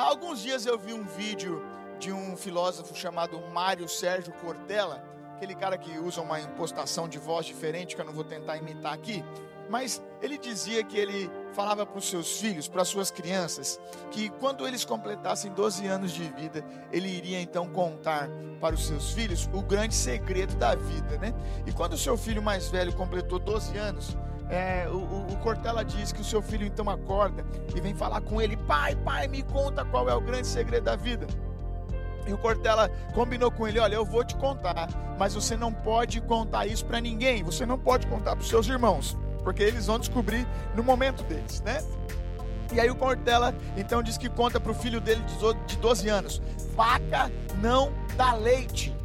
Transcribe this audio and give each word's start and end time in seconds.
Há 0.00 0.04
alguns 0.04 0.40
dias 0.40 0.64
eu 0.64 0.78
vi 0.78 0.94
um 0.94 1.04
vídeo 1.04 1.62
de 1.98 2.10
um 2.10 2.34
filósofo 2.34 2.96
chamado 2.96 3.38
Mário 3.52 3.86
Sérgio 3.86 4.32
Cortella, 4.32 5.04
aquele 5.36 5.54
cara 5.54 5.76
que 5.76 5.98
usa 5.98 6.22
uma 6.22 6.40
impostação 6.40 7.06
de 7.06 7.18
voz 7.18 7.44
diferente 7.44 7.94
que 7.94 8.00
eu 8.00 8.06
não 8.06 8.12
vou 8.14 8.24
tentar 8.24 8.56
imitar 8.56 8.94
aqui, 8.94 9.22
mas 9.68 10.02
ele 10.22 10.38
dizia 10.38 10.82
que 10.82 10.96
ele 10.96 11.30
falava 11.52 11.84
para 11.84 11.98
os 11.98 12.08
seus 12.08 12.40
filhos, 12.40 12.66
para 12.66 12.80
as 12.80 12.88
suas 12.88 13.10
crianças, 13.10 13.78
que 14.10 14.30
quando 14.30 14.66
eles 14.66 14.86
completassem 14.86 15.52
12 15.52 15.86
anos 15.86 16.12
de 16.12 16.24
vida, 16.30 16.64
ele 16.90 17.08
iria 17.10 17.38
então 17.38 17.68
contar 17.68 18.26
para 18.58 18.74
os 18.74 18.86
seus 18.86 19.12
filhos 19.12 19.50
o 19.52 19.60
grande 19.60 19.94
segredo 19.94 20.54
da 20.54 20.74
vida, 20.74 21.18
né? 21.18 21.34
E 21.66 21.72
quando 21.72 21.92
o 21.92 21.98
seu 21.98 22.16
filho 22.16 22.42
mais 22.42 22.68
velho 22.68 22.94
completou 22.94 23.38
12 23.38 23.76
anos, 23.76 24.16
é, 24.50 24.88
o, 24.88 24.96
o, 25.32 25.36
Cortella 25.42 25.84
diz 25.84 26.10
que 26.10 26.20
o 26.20 26.24
seu 26.24 26.42
filho 26.42 26.66
então 26.66 26.90
acorda 26.90 27.46
e 27.74 27.80
vem 27.80 27.94
falar 27.94 28.20
com 28.20 28.42
ele: 28.42 28.56
Pai, 28.56 28.96
pai, 28.96 29.28
me 29.28 29.42
conta 29.42 29.84
qual 29.84 30.08
é 30.08 30.14
o 30.14 30.20
grande 30.20 30.46
segredo 30.48 30.84
da 30.84 30.96
vida. 30.96 31.26
E 32.26 32.32
o 32.32 32.38
Cortella 32.38 32.90
combinou 33.14 33.50
com 33.50 33.68
ele: 33.68 33.78
Olha, 33.78 33.94
eu 33.94 34.04
vou 34.04 34.24
te 34.24 34.34
contar, 34.36 34.88
mas 35.16 35.34
você 35.34 35.56
não 35.56 35.72
pode 35.72 36.20
contar 36.22 36.66
isso 36.66 36.84
para 36.84 37.00
ninguém, 37.00 37.44
você 37.44 37.64
não 37.64 37.78
pode 37.78 38.08
contar 38.08 38.34
para 38.34 38.42
os 38.42 38.48
seus 38.48 38.66
irmãos, 38.66 39.16
porque 39.44 39.62
eles 39.62 39.86
vão 39.86 40.00
descobrir 40.00 40.46
no 40.74 40.82
momento 40.82 41.22
deles, 41.22 41.60
né? 41.62 41.82
E 42.72 42.80
aí 42.80 42.90
o 42.90 42.96
Cortella 42.96 43.54
então 43.76 44.02
diz 44.02 44.18
que 44.18 44.28
conta 44.28 44.58
para 44.58 44.72
o 44.72 44.74
filho 44.74 45.00
dele 45.00 45.22
de 45.66 45.76
12 45.76 46.08
anos: 46.08 46.42
Vaca 46.74 47.30
não 47.62 47.92
dá 48.16 48.32
leite 48.32 48.99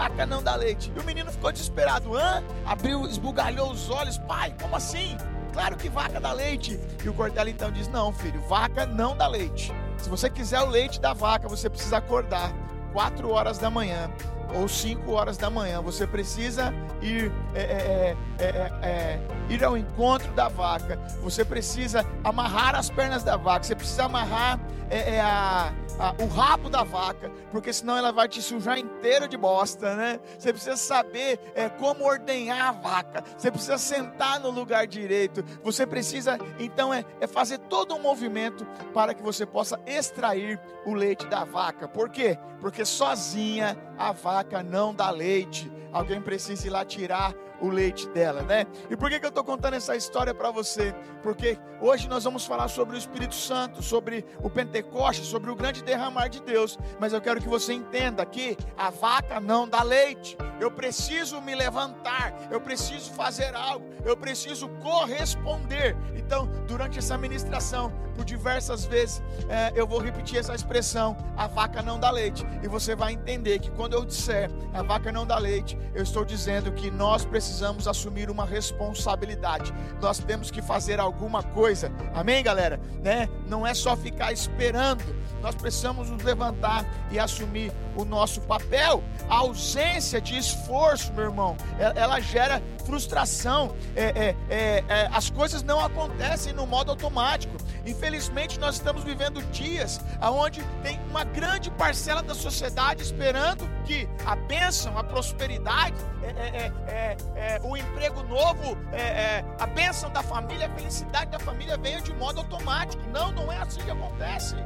vaca 0.00 0.24
não 0.24 0.42
dá 0.42 0.56
leite. 0.56 0.90
E 0.96 0.98
o 0.98 1.04
menino 1.04 1.30
ficou 1.30 1.52
desesperado. 1.52 2.16
Hã? 2.16 2.42
Abriu, 2.64 3.04
esbugalhou 3.04 3.70
os 3.70 3.90
olhos. 3.90 4.16
Pai, 4.16 4.54
como 4.58 4.74
assim? 4.74 5.14
Claro 5.52 5.76
que 5.76 5.90
vaca 5.90 6.18
dá 6.18 6.32
leite. 6.32 6.80
E 7.04 7.08
o 7.08 7.12
Cortella 7.12 7.50
então 7.50 7.70
diz: 7.70 7.86
Não, 7.88 8.10
filho, 8.10 8.40
vaca 8.48 8.86
não 8.86 9.14
dá 9.14 9.26
leite. 9.26 9.70
Se 9.98 10.08
você 10.08 10.30
quiser 10.30 10.60
o 10.62 10.70
leite 10.70 10.98
da 10.98 11.12
vaca, 11.12 11.46
você 11.48 11.68
precisa 11.68 11.98
acordar 11.98 12.50
4 12.94 13.28
horas 13.30 13.58
da 13.58 13.68
manhã 13.68 14.10
ou 14.54 14.68
5 14.68 15.10
horas 15.12 15.36
da 15.36 15.50
manhã. 15.50 15.80
Você 15.82 16.06
precisa 16.06 16.72
ir, 17.00 17.32
é 17.54 17.60
é, 17.60 18.16
é, 18.38 18.44
é, 18.44 18.72
é, 18.82 19.20
ir 19.48 19.64
ao 19.64 19.76
encontro 19.76 20.32
da 20.32 20.48
vaca. 20.48 20.98
Você 21.22 21.44
precisa 21.44 22.04
amarrar 22.24 22.74
as 22.74 22.90
pernas 22.90 23.22
da 23.22 23.36
vaca. 23.36 23.64
Você 23.64 23.74
precisa 23.74 24.04
amarrar 24.04 24.58
é, 24.90 25.20
a, 25.20 25.72
a, 25.98 26.14
o 26.22 26.26
rabo 26.26 26.68
da 26.68 26.82
vaca, 26.82 27.30
porque 27.52 27.72
senão 27.72 27.96
ela 27.96 28.12
vai 28.12 28.28
te 28.28 28.42
sujar 28.42 28.78
inteiro 28.78 29.28
de 29.28 29.36
bosta, 29.36 29.94
né? 29.94 30.20
Você 30.38 30.52
precisa 30.52 30.76
saber 30.76 31.38
como 31.78 32.04
ordenhar 32.04 32.68
a 32.68 32.72
vaca. 32.72 33.24
Você 33.36 33.50
precisa 33.50 33.78
sentar 33.78 34.40
no 34.40 34.50
lugar 34.50 34.86
direito. 34.86 35.44
Você 35.62 35.86
precisa, 35.86 36.38
então, 36.58 36.92
é, 36.92 37.04
fazer 37.28 37.58
todo 37.58 37.94
um 37.94 38.00
movimento 38.00 38.66
para 38.92 39.14
que 39.14 39.22
você 39.22 39.46
possa 39.46 39.78
extrair 39.86 40.60
o 40.84 40.94
leite 40.94 41.26
da 41.26 41.44
vaca. 41.44 41.86
Por 41.86 42.08
quê? 42.08 42.38
Porque 42.60 42.84
sozinha 42.84 43.76
a 43.96 44.12
vaca 44.12 44.39
não 44.62 44.94
dá 44.94 45.10
leite. 45.10 45.70
Alguém 45.92 46.20
precisa 46.20 46.66
ir 46.66 46.70
lá 46.70 46.84
tirar 46.84 47.34
o 47.60 47.68
leite 47.68 48.08
dela, 48.08 48.42
né? 48.42 48.66
E 48.88 48.96
por 48.96 49.10
que, 49.10 49.20
que 49.20 49.26
eu 49.26 49.30
estou 49.30 49.44
contando 49.44 49.74
essa 49.74 49.94
história 49.94 50.34
para 50.34 50.50
você? 50.50 50.94
Porque 51.22 51.58
hoje 51.80 52.08
nós 52.08 52.24
vamos 52.24 52.46
falar 52.46 52.68
sobre 52.68 52.96
o 52.96 52.98
Espírito 52.98 53.34
Santo, 53.34 53.82
sobre 53.82 54.24
o 54.42 54.48
Pentecoste, 54.48 55.24
sobre 55.24 55.50
o 55.50 55.54
grande 55.54 55.82
derramar 55.82 56.28
de 56.28 56.40
Deus. 56.40 56.78
Mas 56.98 57.12
eu 57.12 57.20
quero 57.20 57.40
que 57.40 57.48
você 57.48 57.72
entenda 57.72 58.24
que 58.24 58.56
a 58.76 58.90
vaca 58.90 59.40
não 59.40 59.68
dá 59.68 59.82
leite. 59.82 60.36
Eu 60.58 60.70
preciso 60.70 61.40
me 61.40 61.54
levantar, 61.54 62.34
eu 62.50 62.60
preciso 62.60 63.12
fazer 63.12 63.54
algo, 63.54 63.86
eu 64.04 64.16
preciso 64.16 64.68
corresponder. 64.80 65.96
Então, 66.14 66.46
durante 66.66 66.98
essa 66.98 67.16
ministração, 67.16 67.92
por 68.14 68.24
diversas 68.24 68.84
vezes, 68.84 69.22
é, 69.48 69.72
eu 69.74 69.86
vou 69.86 69.98
repetir 69.98 70.38
essa 70.38 70.54
expressão: 70.54 71.16
a 71.36 71.46
vaca 71.46 71.82
não 71.82 71.98
dá 71.98 72.10
leite. 72.10 72.46
E 72.62 72.68
você 72.68 72.94
vai 72.94 73.14
entender 73.14 73.58
que 73.58 73.70
quando 73.70 73.94
eu 73.94 74.04
disser 74.04 74.50
a 74.74 74.82
vaca 74.82 75.10
não 75.10 75.26
dá 75.26 75.38
leite, 75.38 75.78
eu 75.94 76.02
estou 76.02 76.24
dizendo 76.24 76.70
que 76.72 76.90
nós 76.90 77.24
precisamos 77.24 77.49
precisamos 77.50 77.88
assumir 77.88 78.30
uma 78.30 78.46
responsabilidade. 78.46 79.74
Nós 80.00 80.20
temos 80.20 80.52
que 80.52 80.62
fazer 80.62 81.00
alguma 81.00 81.42
coisa. 81.42 81.90
Amém, 82.14 82.44
galera? 82.44 82.80
Né? 83.02 83.28
Não 83.48 83.66
é 83.66 83.74
só 83.74 83.96
ficar 83.96 84.32
esperando. 84.32 85.02
Nós 85.42 85.54
precisamos 85.56 86.08
nos 86.10 86.22
levantar 86.22 86.84
e 87.10 87.18
assumir 87.18 87.72
o 87.96 88.04
nosso 88.04 88.40
papel. 88.42 89.02
A 89.28 89.36
ausência 89.38 90.20
de 90.20 90.38
esforço, 90.38 91.12
meu 91.12 91.24
irmão, 91.24 91.56
ela 91.96 92.20
gera 92.20 92.62
frustração. 92.84 93.74
É, 93.96 94.04
é, 94.04 94.36
é, 94.48 94.84
é, 94.88 95.10
as 95.12 95.28
coisas 95.28 95.62
não 95.62 95.80
acontecem 95.80 96.52
no 96.52 96.66
modo 96.66 96.90
automático. 96.90 97.56
Infelizmente, 97.86 98.58
nós 98.58 98.76
estamos 98.76 99.04
vivendo 99.04 99.42
dias 99.50 100.00
onde 100.22 100.62
tem 100.82 101.00
uma 101.08 101.24
grande 101.24 101.70
parcela 101.70 102.22
da 102.22 102.34
sociedade 102.34 103.02
esperando 103.02 103.68
que 103.84 104.08
a 104.24 104.36
bênção, 104.36 104.96
a 104.98 105.04
prosperidade, 105.04 105.96
é, 106.22 106.26
é, 106.26 106.72
é, 106.86 107.16
é, 107.36 107.56
é 107.56 107.60
o 107.62 107.76
emprego 107.76 108.22
novo, 108.24 108.76
é, 108.92 109.44
a 109.58 109.66
bênção 109.66 110.10
da 110.10 110.22
família, 110.22 110.66
a 110.66 110.70
felicidade 110.70 111.30
da 111.30 111.38
família 111.38 111.76
venha 111.76 112.00
de 112.00 112.12
modo 112.14 112.40
automático. 112.40 113.02
Não, 113.10 113.32
não 113.32 113.50
é 113.50 113.58
assim 113.58 113.80
que 113.80 113.90
acontece. 113.90 114.56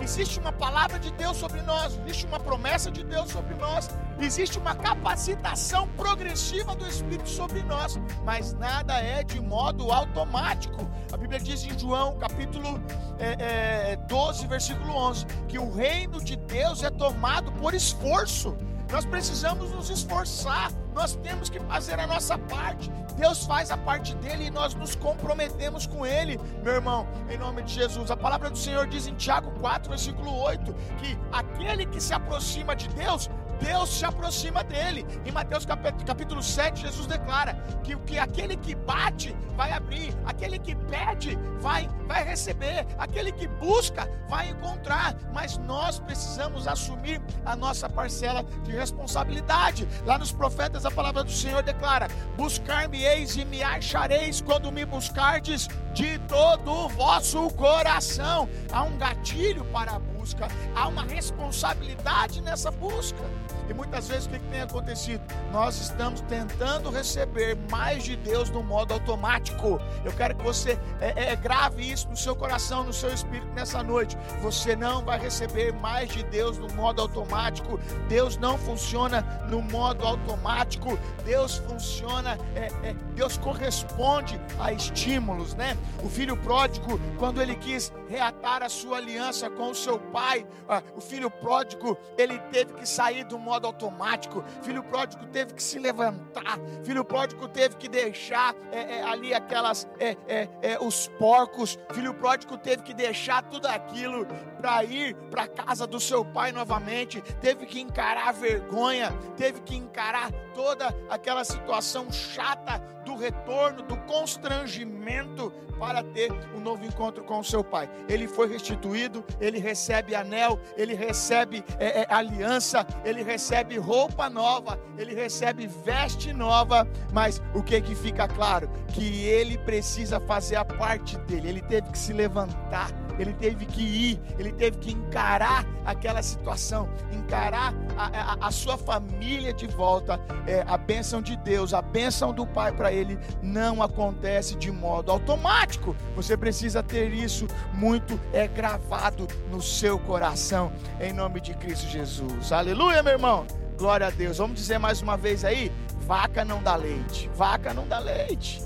Existe 0.00 0.38
uma 0.40 0.52
palavra 0.52 0.98
de 0.98 1.12
Deus 1.12 1.36
sobre 1.36 1.60
nós, 1.62 1.98
existe 2.00 2.24
uma 2.24 2.40
promessa 2.40 2.90
de 2.90 3.04
Deus 3.04 3.30
sobre 3.30 3.54
nós, 3.56 3.90
existe 4.24 4.58
uma 4.58 4.74
capacitação 4.74 5.88
progressiva 5.96 6.74
do 6.74 6.86
Espírito 6.86 7.28
sobre 7.28 7.62
nós, 7.62 7.98
mas 8.24 8.52
nada 8.54 8.94
é 8.94 9.22
de 9.22 9.40
modo 9.40 9.90
automático. 9.90 10.88
A 11.12 11.16
Bíblia 11.16 11.40
diz 11.40 11.64
em 11.64 11.78
João, 11.78 12.18
capítulo 12.18 12.80
é, 13.18 13.92
é, 13.92 13.96
12, 13.96 14.46
versículo 14.46 14.94
11, 14.94 15.26
que 15.48 15.58
o 15.58 15.72
reino 15.72 16.22
de 16.22 16.36
Deus 16.36 16.82
é 16.82 16.90
tomado 16.90 17.50
por 17.52 17.74
esforço. 17.74 18.56
Nós 18.90 19.04
precisamos 19.04 19.70
nos 19.70 19.88
esforçar, 19.88 20.72
nós 20.94 21.14
temos 21.16 21.48
que 21.48 21.60
fazer 21.60 21.98
a 22.00 22.06
nossa 22.06 22.36
parte. 22.36 22.90
Deus 23.16 23.44
faz 23.44 23.70
a 23.70 23.76
parte 23.76 24.14
dele 24.16 24.46
e 24.46 24.50
nós 24.50 24.74
nos 24.74 24.96
comprometemos 24.96 25.86
com 25.86 26.04
ele, 26.04 26.40
meu 26.64 26.74
irmão, 26.74 27.06
em 27.28 27.38
nome 27.38 27.62
de 27.62 27.74
Jesus. 27.74 28.10
A 28.10 28.16
palavra 28.16 28.50
do 28.50 28.58
Senhor 28.58 28.86
diz 28.86 29.06
em 29.06 29.14
Tiago 29.14 29.50
4, 29.60 29.90
versículo 29.90 30.34
8, 30.42 30.74
que 30.98 31.18
aquele 31.30 31.86
que 31.86 32.00
se 32.00 32.12
aproxima 32.12 32.74
de 32.74 32.88
Deus 32.88 33.30
Deus 33.60 33.90
se 33.90 34.04
aproxima 34.04 34.64
dele. 34.64 35.06
Em 35.24 35.30
Mateus 35.30 35.66
capítulo 35.66 36.42
7, 36.42 36.80
Jesus 36.82 37.06
declara 37.06 37.54
que, 37.84 37.96
que 37.98 38.18
aquele 38.18 38.56
que 38.56 38.74
bate 38.74 39.36
vai 39.56 39.72
abrir, 39.72 40.14
aquele 40.24 40.58
que 40.58 40.74
pede 40.74 41.38
vai, 41.60 41.88
vai 42.06 42.24
receber, 42.24 42.86
aquele 42.98 43.30
que 43.30 43.46
busca 43.46 44.08
vai 44.28 44.48
encontrar. 44.48 45.14
Mas 45.32 45.58
nós 45.58 45.98
precisamos 45.98 46.66
assumir 46.66 47.20
a 47.44 47.54
nossa 47.54 47.88
parcela 47.88 48.42
de 48.64 48.72
responsabilidade. 48.72 49.86
Lá 50.06 50.18
nos 50.18 50.32
profetas, 50.32 50.86
a 50.86 50.90
palavra 50.90 51.22
do 51.22 51.30
Senhor 51.30 51.62
declara: 51.62 52.08
Buscar-me-eis 52.36 53.36
e 53.36 53.44
me 53.44 53.62
achareis 53.62 54.40
quando 54.40 54.72
me 54.72 54.84
buscardes 54.84 55.68
de 55.92 56.18
todo 56.20 56.70
o 56.70 56.88
vosso 56.88 57.50
coração. 57.50 58.48
Há 58.72 58.82
um 58.82 58.96
gatilho 58.96 59.64
para 59.66 59.92
a 59.92 60.00
busca, 60.20 60.48
há 60.74 60.86
uma 60.86 61.02
responsabilidade 61.04 62.42
nessa 62.42 62.70
busca. 62.70 63.24
E 63.68 63.72
muitas 63.72 64.08
vezes 64.08 64.26
o 64.26 64.30
que, 64.30 64.38
tem 64.50 64.62
acontecido? 64.62 65.22
Nós 65.52 65.80
estamos 65.80 66.20
tentando 66.22 66.90
receber 66.90 67.56
mais 67.70 68.02
de 68.02 68.16
Deus 68.16 68.50
no 68.50 68.64
modo 68.64 68.92
automático. 68.92 69.80
Eu 70.04 70.12
quero 70.12 70.34
que 70.34 70.42
você 70.42 70.76
é, 71.00 71.30
é, 71.30 71.36
grave 71.36 71.88
isso 71.88 72.08
no 72.08 72.16
seu 72.16 72.34
coração, 72.34 72.82
no 72.82 72.92
seu 72.92 73.14
espírito 73.14 73.46
nessa 73.54 73.80
noite. 73.80 74.18
Você 74.42 74.74
não 74.74 75.04
vai 75.04 75.20
receber 75.20 75.72
mais 75.72 76.10
de 76.10 76.24
Deus 76.24 76.58
no 76.58 76.68
modo 76.74 77.00
automático. 77.00 77.78
Deus 78.08 78.36
não 78.36 78.58
funciona 78.58 79.22
no 79.48 79.62
modo 79.62 80.04
automático. 80.04 80.98
Deus 81.24 81.58
funciona, 81.58 82.36
é, 82.56 82.72
é, 82.82 82.94
Deus 83.14 83.38
corresponde 83.38 84.40
a 84.58 84.72
estímulos, 84.72 85.54
né? 85.54 85.76
O 86.02 86.08
filho 86.08 86.36
pródigo, 86.36 86.98
quando 87.18 87.40
ele 87.40 87.54
quis 87.54 87.92
reatar 88.08 88.64
a 88.64 88.68
sua 88.68 88.96
aliança 88.96 89.48
com 89.48 89.70
o 89.70 89.74
seu 89.76 89.96
pai, 90.12 90.46
ah, 90.68 90.82
o 90.96 91.00
filho 91.00 91.30
pródigo, 91.30 91.96
ele 92.16 92.38
teve 92.50 92.74
que 92.74 92.88
sair 92.88 93.24
do 93.24 93.38
modo 93.38 93.66
automático. 93.66 94.44
Filho 94.62 94.82
pródigo 94.82 95.26
teve 95.26 95.54
que 95.54 95.62
se 95.62 95.78
levantar. 95.78 96.58
Filho 96.84 97.04
pródigo 97.04 97.48
teve 97.48 97.76
que 97.76 97.88
deixar 97.88 98.54
é, 98.72 98.98
é, 98.98 99.02
ali 99.02 99.32
aquelas 99.34 99.88
é, 99.98 100.16
é, 100.28 100.48
é 100.62 100.78
os 100.80 101.08
porcos. 101.18 101.78
Filho 101.92 102.14
pródigo 102.14 102.56
teve 102.56 102.82
que 102.82 102.94
deixar 102.94 103.42
tudo 103.42 103.66
aquilo 103.66 104.26
para 104.58 104.84
ir 104.84 105.14
para 105.30 105.44
a 105.44 105.48
casa 105.48 105.86
do 105.86 106.00
seu 106.00 106.24
pai 106.24 106.52
novamente. 106.52 107.20
Teve 107.40 107.66
que 107.66 107.80
encarar 107.80 108.28
a 108.28 108.32
vergonha. 108.32 109.12
Teve 109.36 109.60
que 109.60 109.76
encarar 109.76 110.30
toda 110.54 110.94
aquela 111.08 111.44
situação 111.44 112.10
chata 112.12 112.80
do 113.04 113.16
retorno, 113.16 113.82
do 113.82 113.96
constrangimento 113.98 115.52
para 115.78 116.02
ter 116.02 116.30
um 116.54 116.60
novo 116.60 116.84
encontro 116.84 117.24
com 117.24 117.38
o 117.38 117.44
seu 117.44 117.64
pai. 117.64 117.88
Ele 118.06 118.28
foi 118.28 118.46
restituído, 118.46 119.24
ele 119.40 119.58
recebe 119.58 120.14
anel, 120.14 120.60
ele 120.76 120.94
recebe 120.94 121.64
é, 121.78 122.02
é, 122.02 122.06
aliança, 122.10 122.86
ele 123.02 123.22
recebe 123.22 123.78
roupa 123.78 124.28
nova, 124.28 124.78
ele 124.98 125.14
recebe 125.14 125.66
veste 125.66 126.34
nova, 126.34 126.86
mas 127.12 127.40
o 127.54 127.62
que 127.62 127.80
que 127.80 127.94
fica 127.94 128.28
claro? 128.28 128.70
Que 128.88 129.24
ele 129.24 129.56
precisa 129.56 130.20
fazer 130.20 130.56
a 130.56 130.64
parte 130.64 131.16
dele, 131.20 131.48
ele 131.48 131.62
teve 131.62 131.90
que 131.90 131.98
se 131.98 132.12
levantar, 132.12 132.90
ele 133.18 133.32
teve 133.32 133.64
que 133.64 133.82
ir, 133.82 134.20
ele 134.38 134.52
teve 134.52 134.78
que 134.78 134.92
encarar 134.92 135.64
aquela 135.84 136.22
situação, 136.22 136.88
encarar 137.12 137.74
a, 137.96 138.06
a, 138.44 138.48
a 138.48 138.50
sua 138.50 138.76
família 138.76 139.52
de 139.52 139.66
volta. 139.66 140.20
É, 140.46 140.64
a 140.66 140.76
bênção 140.76 141.20
de 141.20 141.36
Deus, 141.36 141.74
a 141.74 141.82
bênção 141.82 142.32
do 142.32 142.46
Pai 142.46 142.72
para 142.72 142.89
ele 142.92 143.18
não 143.42 143.82
acontece 143.82 144.54
de 144.56 144.70
modo 144.70 145.10
automático. 145.10 145.96
Você 146.16 146.36
precisa 146.36 146.82
ter 146.82 147.12
isso 147.12 147.46
muito 147.74 148.18
é 148.32 148.46
gravado 148.46 149.26
no 149.50 149.60
seu 149.60 149.98
coração, 149.98 150.72
em 151.00 151.12
nome 151.12 151.40
de 151.40 151.54
Cristo 151.54 151.88
Jesus. 151.88 152.52
Aleluia, 152.52 153.02
meu 153.02 153.12
irmão. 153.12 153.46
Glória 153.78 154.06
a 154.06 154.10
Deus. 154.10 154.38
Vamos 154.38 154.58
dizer 154.58 154.78
mais 154.78 155.00
uma 155.00 155.16
vez 155.16 155.44
aí: 155.44 155.72
vaca 156.00 156.44
não 156.44 156.62
dá 156.62 156.76
leite, 156.76 157.30
vaca 157.34 157.72
não 157.72 157.86
dá 157.86 157.98
leite, 157.98 158.62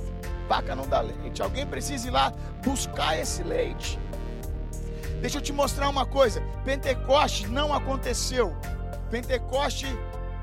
vaca 0.48 0.74
não 0.74 0.88
dá 0.88 1.00
leite. 1.00 1.42
Alguém 1.42 1.66
precisa 1.66 2.08
ir 2.08 2.10
lá 2.10 2.32
buscar 2.64 3.18
esse 3.18 3.42
leite. 3.42 3.98
Deixa 5.20 5.38
eu 5.38 5.42
te 5.42 5.52
mostrar 5.52 5.88
uma 5.88 6.04
coisa: 6.04 6.42
Pentecoste 6.64 7.46
não 7.46 7.72
aconteceu, 7.72 8.54
Pentecoste 9.10 9.86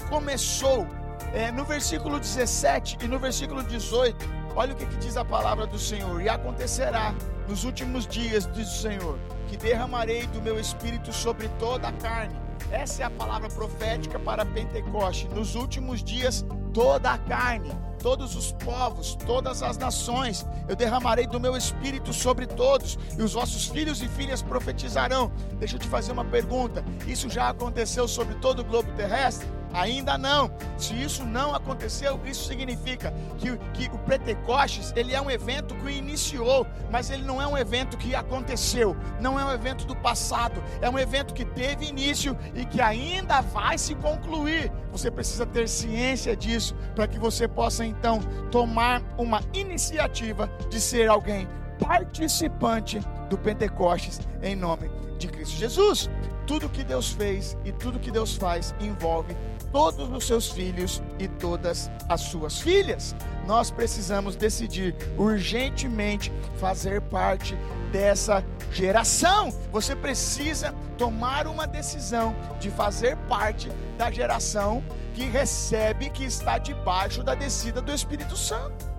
começou. 0.10 0.88
É, 1.33 1.51
no 1.51 1.63
versículo 1.63 2.19
17 2.19 2.98
e 3.01 3.07
no 3.07 3.18
versículo 3.18 3.63
18, 3.63 4.30
olha 4.56 4.74
o 4.74 4.75
que, 4.75 4.86
que 4.86 4.98
diz 4.98 5.16
a 5.16 5.24
palavra 5.24 5.66
do 5.66 5.80
Senhor: 5.80 6.22
E 6.22 6.28
acontecerá 6.28 7.13
nos 7.48 7.63
últimos 7.63 8.06
dias, 8.06 8.50
diz 8.54 8.68
o 8.68 8.81
Senhor, 8.81 9.18
que 9.48 9.56
derramarei 9.56 10.28
do 10.28 10.42
meu 10.42 10.60
espírito 10.60 11.13
sobre 11.13 11.48
toda 11.60 11.88
a 11.88 11.94
carne. 11.94 12.36
Essa 12.72 13.04
é 13.04 13.06
a 13.06 13.10
palavra 13.10 13.50
profética 13.50 14.19
para 14.19 14.45
Pentecoste. 14.45 15.28
Nos 15.30 15.56
últimos 15.56 16.04
dias, 16.04 16.45
toda 16.74 17.12
a 17.12 17.18
carne 17.18 17.72
todos 18.01 18.36
os 18.36 18.51
povos, 18.51 19.16
todas 19.27 19.62
as 19.62 19.77
nações. 19.77 20.45
Eu 20.68 20.75
derramarei 20.75 21.27
do 21.27 21.39
meu 21.39 21.56
espírito 21.56 22.12
sobre 22.12 22.48
todos, 22.48 22.98
e 23.18 23.22
os 23.22 23.34
vossos 23.34 23.68
filhos 23.68 24.01
e 24.01 24.07
filhas 24.07 24.42
profetizarão. 24.42 25.31
Deixa 25.60 25.75
eu 25.75 25.80
te 25.80 25.88
fazer 25.88 26.12
uma 26.12 26.25
pergunta: 26.25 26.84
isso 27.07 27.30
já 27.30 27.50
aconteceu 27.50 28.07
sobre 28.07 28.36
todo 28.36 28.60
o 28.60 28.66
globo 28.66 28.92
terrestre? 28.94 29.48
Ainda 29.74 30.18
não. 30.18 30.52
Se 30.78 30.94
isso 30.94 31.24
não 31.24 31.56
aconteceu, 31.56 32.20
isso 32.26 32.46
significa 32.46 33.14
que, 33.38 33.58
que 33.74 33.94
o 33.94 33.98
Pentecostes 34.00 34.94
ele 34.96 35.14
é 35.14 35.22
um 35.22 35.30
evento 35.30 35.76
que 35.76 35.92
iniciou, 35.92 36.66
mas 36.90 37.10
ele 37.10 37.24
não 37.24 37.42
é 37.42 37.48
um 37.48 37.58
evento 37.58 37.98
que 37.98 38.14
aconteceu, 38.16 38.96
não 39.20 39.40
é 39.40 39.46
um 39.46 39.52
evento 39.52 39.86
do 39.86 39.96
passado, 39.96 40.62
é 40.82 40.90
um 40.90 40.98
evento 40.98 41.34
que 41.34 41.46
teve 41.46 41.86
início 41.86 42.38
e 42.56 42.66
que 42.66 42.82
ainda 42.82 43.42
vai 43.42 43.78
se 43.78 43.96
concluir. 43.96 44.72
Você 44.92 45.10
precisa 45.10 45.46
ter 45.46 45.68
ciência 45.70 46.36
disso 46.36 46.76
para 46.96 47.08
que 47.08 47.20
você 47.20 47.48
possa 47.48 47.86
então 47.86 48.20
tomar 48.52 49.02
uma 49.18 49.42
iniciativa 49.54 50.50
de 50.70 50.80
ser 50.80 51.10
alguém 51.10 51.48
participante 51.80 53.00
do 53.30 53.38
Pentecostes 53.38 54.20
em 54.44 54.56
nome 54.56 54.90
de 55.18 55.28
Cristo 55.28 55.58
Jesus. 55.58 56.10
Tudo 56.46 56.68
que 56.68 56.84
Deus 56.84 57.12
fez 57.12 57.58
e 57.64 57.72
tudo 57.72 58.00
que 58.00 58.12
Deus 58.12 58.36
faz 58.36 58.76
envolve 58.80 59.36
todos 59.72 60.12
os 60.12 60.26
seus 60.26 60.50
filhos 60.50 61.02
e 61.18 61.28
todas 61.28 61.90
as 62.10 62.22
suas 62.22 62.60
filhas. 62.60 63.16
Nós 63.48 63.72
precisamos 63.72 64.36
decidir 64.36 64.96
urgentemente 65.18 66.32
fazer 66.58 67.02
parte 67.02 67.58
dessa 67.92 68.44
geração. 68.72 69.52
Você 69.72 69.96
precisa 69.96 70.74
tomar 70.98 71.48
uma 71.48 71.66
decisão 71.66 72.36
de 72.60 72.70
fazer 72.70 73.16
parte 73.28 73.70
da 73.98 74.12
geração 74.12 74.84
que 75.14 75.24
recebe, 75.26 76.10
que 76.10 76.24
está 76.24 76.58
debaixo 76.58 77.24
da 77.24 77.36
descida 77.36 77.82
do 77.82 77.92
Espírito 77.92 78.36
Santo. 78.36 78.92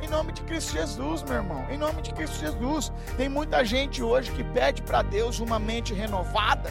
Em 0.00 0.08
nome 0.08 0.32
de 0.32 0.42
Cristo 0.42 0.72
Jesus, 0.72 1.22
meu 1.24 1.34
irmão. 1.34 1.66
Em 1.68 1.76
nome 1.76 2.00
de 2.02 2.12
Cristo 2.12 2.38
Jesus. 2.38 2.92
Tem 3.16 3.28
muita 3.28 3.64
gente 3.64 4.02
hoje 4.02 4.30
que 4.30 4.44
pede 4.44 4.80
para 4.82 5.02
Deus 5.02 5.40
uma 5.40 5.58
mente 5.58 5.92
renovada 5.92 6.70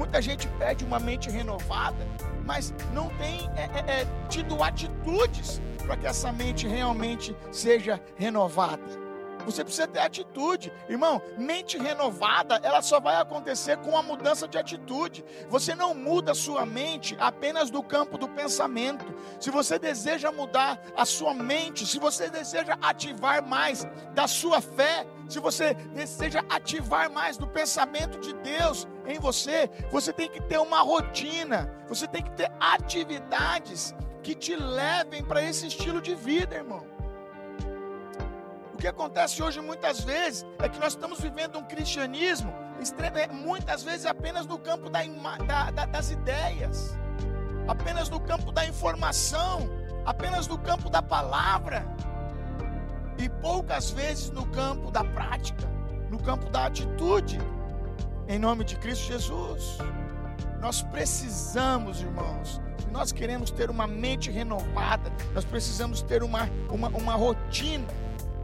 Muita 0.00 0.22
gente 0.22 0.48
pede 0.58 0.82
uma 0.82 0.98
mente 0.98 1.28
renovada, 1.28 2.08
mas 2.46 2.72
não 2.94 3.10
tem 3.18 3.50
é, 3.54 3.64
é, 3.64 4.00
é 4.00 4.06
tido 4.30 4.62
atitudes 4.62 5.60
para 5.84 5.94
que 5.94 6.06
essa 6.06 6.32
mente 6.32 6.66
realmente 6.66 7.36
seja 7.52 8.00
renovada. 8.16 8.80
Você 9.44 9.64
precisa 9.64 9.86
ter 9.86 10.00
atitude. 10.00 10.72
Irmão, 10.88 11.20
mente 11.36 11.78
renovada, 11.78 12.60
ela 12.62 12.82
só 12.82 13.00
vai 13.00 13.16
acontecer 13.16 13.76
com 13.78 13.96
a 13.96 14.02
mudança 14.02 14.46
de 14.46 14.58
atitude. 14.58 15.24
Você 15.48 15.74
não 15.74 15.94
muda 15.94 16.32
a 16.32 16.34
sua 16.34 16.66
mente 16.66 17.16
apenas 17.20 17.70
do 17.70 17.82
campo 17.82 18.18
do 18.18 18.28
pensamento. 18.28 19.04
Se 19.38 19.50
você 19.50 19.78
deseja 19.78 20.30
mudar 20.32 20.80
a 20.96 21.04
sua 21.04 21.34
mente, 21.34 21.86
se 21.86 21.98
você 21.98 22.28
deseja 22.28 22.76
ativar 22.80 23.46
mais 23.46 23.86
da 24.14 24.26
sua 24.26 24.60
fé, 24.60 25.06
se 25.28 25.38
você 25.38 25.74
deseja 25.74 26.42
ativar 26.48 27.10
mais 27.10 27.36
do 27.36 27.46
pensamento 27.46 28.18
de 28.18 28.32
Deus 28.34 28.86
em 29.06 29.18
você, 29.18 29.70
você 29.90 30.12
tem 30.12 30.28
que 30.28 30.42
ter 30.42 30.58
uma 30.58 30.80
rotina, 30.80 31.72
você 31.88 32.06
tem 32.06 32.22
que 32.22 32.32
ter 32.32 32.50
atividades 32.58 33.94
que 34.22 34.34
te 34.34 34.56
levem 34.56 35.24
para 35.24 35.42
esse 35.42 35.66
estilo 35.66 36.00
de 36.00 36.14
vida, 36.14 36.56
irmão 36.56 36.89
que 38.80 38.88
acontece 38.88 39.42
hoje 39.42 39.60
muitas 39.60 40.00
vezes 40.00 40.46
é 40.58 40.66
que 40.68 40.78
nós 40.78 40.94
estamos 40.94 41.20
vivendo 41.20 41.58
um 41.58 41.62
cristianismo 41.62 42.52
é, 43.14 43.28
muitas 43.28 43.82
vezes 43.82 44.06
apenas 44.06 44.46
no 44.46 44.58
campo 44.58 44.88
da, 44.88 45.02
da, 45.46 45.70
da, 45.70 45.84
das 45.84 46.10
ideias, 46.10 46.98
apenas 47.68 48.08
no 48.08 48.18
campo 48.18 48.50
da 48.50 48.64
informação, 48.64 49.68
apenas 50.06 50.48
no 50.48 50.56
campo 50.56 50.88
da 50.88 51.02
palavra, 51.02 51.86
e 53.18 53.28
poucas 53.28 53.90
vezes 53.90 54.30
no 54.30 54.46
campo 54.46 54.90
da 54.90 55.04
prática, 55.04 55.68
no 56.08 56.18
campo 56.18 56.48
da 56.48 56.64
atitude, 56.64 57.38
em 58.26 58.38
nome 58.38 58.64
de 58.64 58.76
Cristo 58.76 59.08
Jesus. 59.08 59.76
Nós 60.58 60.80
precisamos, 60.80 62.00
irmãos, 62.00 62.62
se 62.78 62.90
nós 62.90 63.12
queremos 63.12 63.50
ter 63.50 63.68
uma 63.68 63.86
mente 63.86 64.30
renovada, 64.30 65.12
nós 65.34 65.44
precisamos 65.44 66.00
ter 66.00 66.22
uma, 66.22 66.48
uma, 66.70 66.88
uma 66.88 67.14
rotina 67.14 67.86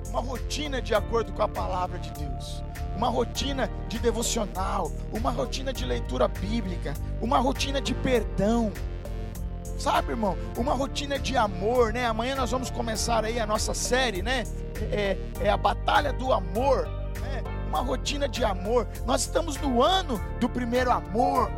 uma 0.08 0.20
rotina 0.20 0.80
de 0.80 0.94
acordo 0.94 1.32
com 1.32 1.42
a 1.42 1.48
palavra 1.48 1.98
de 1.98 2.10
Deus, 2.12 2.62
uma 2.96 3.08
rotina 3.08 3.70
de 3.88 3.98
devocional, 3.98 4.90
uma 5.12 5.30
rotina 5.30 5.72
de 5.72 5.84
leitura 5.84 6.28
bíblica, 6.28 6.94
uma 7.20 7.38
rotina 7.38 7.80
de 7.80 7.94
perdão. 7.94 8.72
Sabe, 9.78 10.12
irmão? 10.12 10.38
Uma 10.56 10.72
rotina 10.72 11.18
de 11.18 11.36
amor, 11.36 11.92
né? 11.92 12.06
Amanhã 12.06 12.34
nós 12.34 12.50
vamos 12.50 12.70
começar 12.70 13.24
aí 13.26 13.38
a 13.38 13.46
nossa 13.46 13.74
série, 13.74 14.22
né? 14.22 14.44
É, 14.90 15.18
é 15.38 15.50
a 15.50 15.56
batalha 15.56 16.14
do 16.14 16.32
amor, 16.32 16.88
né? 17.20 17.42
Uma 17.68 17.80
rotina 17.80 18.26
de 18.26 18.42
amor. 18.42 18.88
Nós 19.04 19.22
estamos 19.22 19.58
no 19.58 19.82
ano 19.82 20.18
do 20.40 20.48
primeiro 20.48 20.90
amor. 20.90 21.50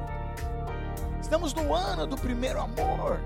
Estamos 1.21 1.55
no 1.55 1.73
ano 1.73 2.09
do 2.09 2.17
primeiro 2.17 2.61
amor 2.61 3.21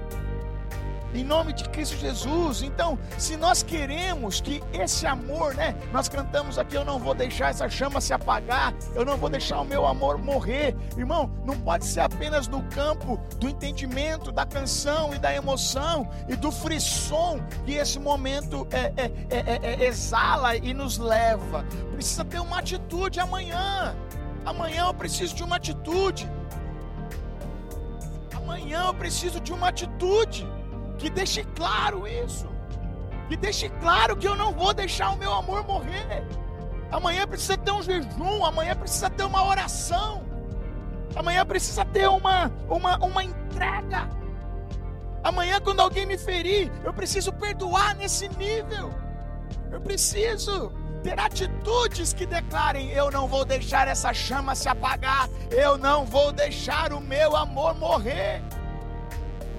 em 1.14 1.24
nome 1.24 1.52
de 1.52 1.68
Cristo 1.68 1.96
Jesus. 1.96 2.62
Então, 2.62 2.98
se 3.18 3.36
nós 3.36 3.62
queremos 3.62 4.40
que 4.40 4.62
esse 4.72 5.06
amor, 5.06 5.54
né? 5.54 5.74
Nós 5.92 6.08
cantamos 6.08 6.58
aqui: 6.58 6.76
eu 6.76 6.84
não 6.84 6.98
vou 6.98 7.14
deixar 7.14 7.50
essa 7.50 7.68
chama 7.68 8.00
se 8.00 8.12
apagar, 8.12 8.74
eu 8.94 9.04
não 9.04 9.16
vou 9.16 9.28
deixar 9.28 9.60
o 9.60 9.64
meu 9.64 9.86
amor 9.86 10.18
morrer. 10.18 10.74
Irmão, 10.96 11.30
não 11.44 11.58
pode 11.58 11.84
ser 11.84 12.00
apenas 12.00 12.48
no 12.48 12.62
campo 12.64 13.20
do 13.38 13.48
entendimento, 13.48 14.32
da 14.32 14.46
canção 14.46 15.14
e 15.14 15.18
da 15.18 15.34
emoção 15.34 16.08
e 16.28 16.36
do 16.36 16.50
frisson 16.50 17.40
que 17.64 17.74
esse 17.74 17.98
momento 17.98 18.66
é, 18.70 18.92
é, 18.96 19.12
é, 19.30 19.82
é 19.82 19.86
exala 19.86 20.56
e 20.56 20.72
nos 20.72 20.98
leva. 20.98 21.64
Precisa 21.92 22.24
ter 22.24 22.40
uma 22.40 22.58
atitude 22.58 23.20
amanhã. 23.20 23.94
Amanhã 24.44 24.86
eu 24.86 24.94
preciso 24.94 25.34
de 25.34 25.44
uma 25.44 25.56
atitude. 25.56 26.28
Amanhã 28.34 28.86
eu 28.86 28.94
preciso 28.94 29.38
de 29.40 29.52
uma 29.52 29.68
atitude 29.68 30.46
que 30.98 31.10
deixe 31.10 31.44
claro 31.56 32.06
isso, 32.06 32.48
que 33.28 33.36
deixe 33.36 33.68
claro 33.68 34.16
que 34.16 34.26
eu 34.26 34.36
não 34.36 34.52
vou 34.52 34.72
deixar 34.72 35.10
o 35.10 35.16
meu 35.16 35.32
amor 35.32 35.66
morrer. 35.66 36.26
Amanhã 36.90 37.26
precisa 37.26 37.56
ter 37.56 37.72
um 37.72 37.82
jejum, 37.82 38.44
amanhã 38.44 38.76
precisa 38.76 39.08
ter 39.08 39.24
uma 39.24 39.46
oração, 39.46 40.22
amanhã 41.16 41.44
precisa 41.44 41.84
ter 41.84 42.06
uma, 42.08 42.52
uma, 42.68 42.96
uma 42.98 43.24
entrega. 43.24 44.08
Amanhã, 45.24 45.60
quando 45.60 45.80
alguém 45.80 46.04
me 46.04 46.18
ferir, 46.18 46.70
eu 46.84 46.92
preciso 46.92 47.32
perdoar 47.32 47.94
nesse 47.94 48.28
nível. 48.30 48.92
Eu 49.70 49.80
preciso 49.80 50.72
ter 51.02 51.18
atitudes 51.18 52.12
que 52.12 52.26
declarem: 52.26 52.90
eu 52.90 53.10
não 53.10 53.26
vou 53.28 53.44
deixar 53.44 53.86
essa 53.88 54.12
chama 54.12 54.54
se 54.54 54.68
apagar, 54.68 55.28
eu 55.50 55.78
não 55.78 56.04
vou 56.04 56.32
deixar 56.32 56.92
o 56.92 57.00
meu 57.00 57.36
amor 57.36 57.74
morrer. 57.74 58.42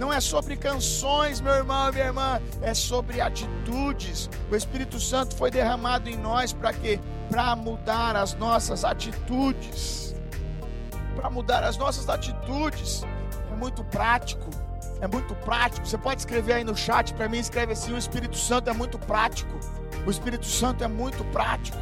Não 0.03 0.11
é 0.11 0.19
sobre 0.19 0.57
canções, 0.57 1.39
meu 1.39 1.53
irmão 1.53 1.89
minha 1.93 2.07
irmã, 2.07 2.41
é 2.61 2.73
sobre 2.73 3.21
atitudes. 3.21 4.29
O 4.51 4.55
Espírito 4.55 4.99
Santo 4.99 5.33
foi 5.33 5.49
derramado 5.49 6.09
em 6.09 6.17
nós 6.17 6.51
para 6.51 6.73
quê? 6.73 6.99
Para 7.29 7.55
mudar 7.55 8.13
as 8.17 8.33
nossas 8.33 8.83
atitudes. 8.83 10.13
Para 11.15 11.29
mudar 11.29 11.63
as 11.63 11.77
nossas 11.77 12.09
atitudes. 12.09 13.05
É 13.49 13.55
muito 13.55 13.81
prático. 13.85 14.49
É 14.99 15.07
muito 15.07 15.33
prático. 15.35 15.87
Você 15.87 15.97
pode 15.97 16.19
escrever 16.19 16.51
aí 16.51 16.63
no 16.65 16.75
chat 16.75 17.13
para 17.13 17.29
mim, 17.29 17.39
escreve 17.39 17.71
assim: 17.71 17.93
o 17.93 17.97
Espírito 17.97 18.35
Santo 18.35 18.69
é 18.69 18.73
muito 18.73 18.99
prático. 18.99 19.57
O 20.05 20.11
Espírito 20.11 20.45
Santo 20.45 20.83
é 20.83 20.87
muito 20.87 21.23
prático. 21.31 21.77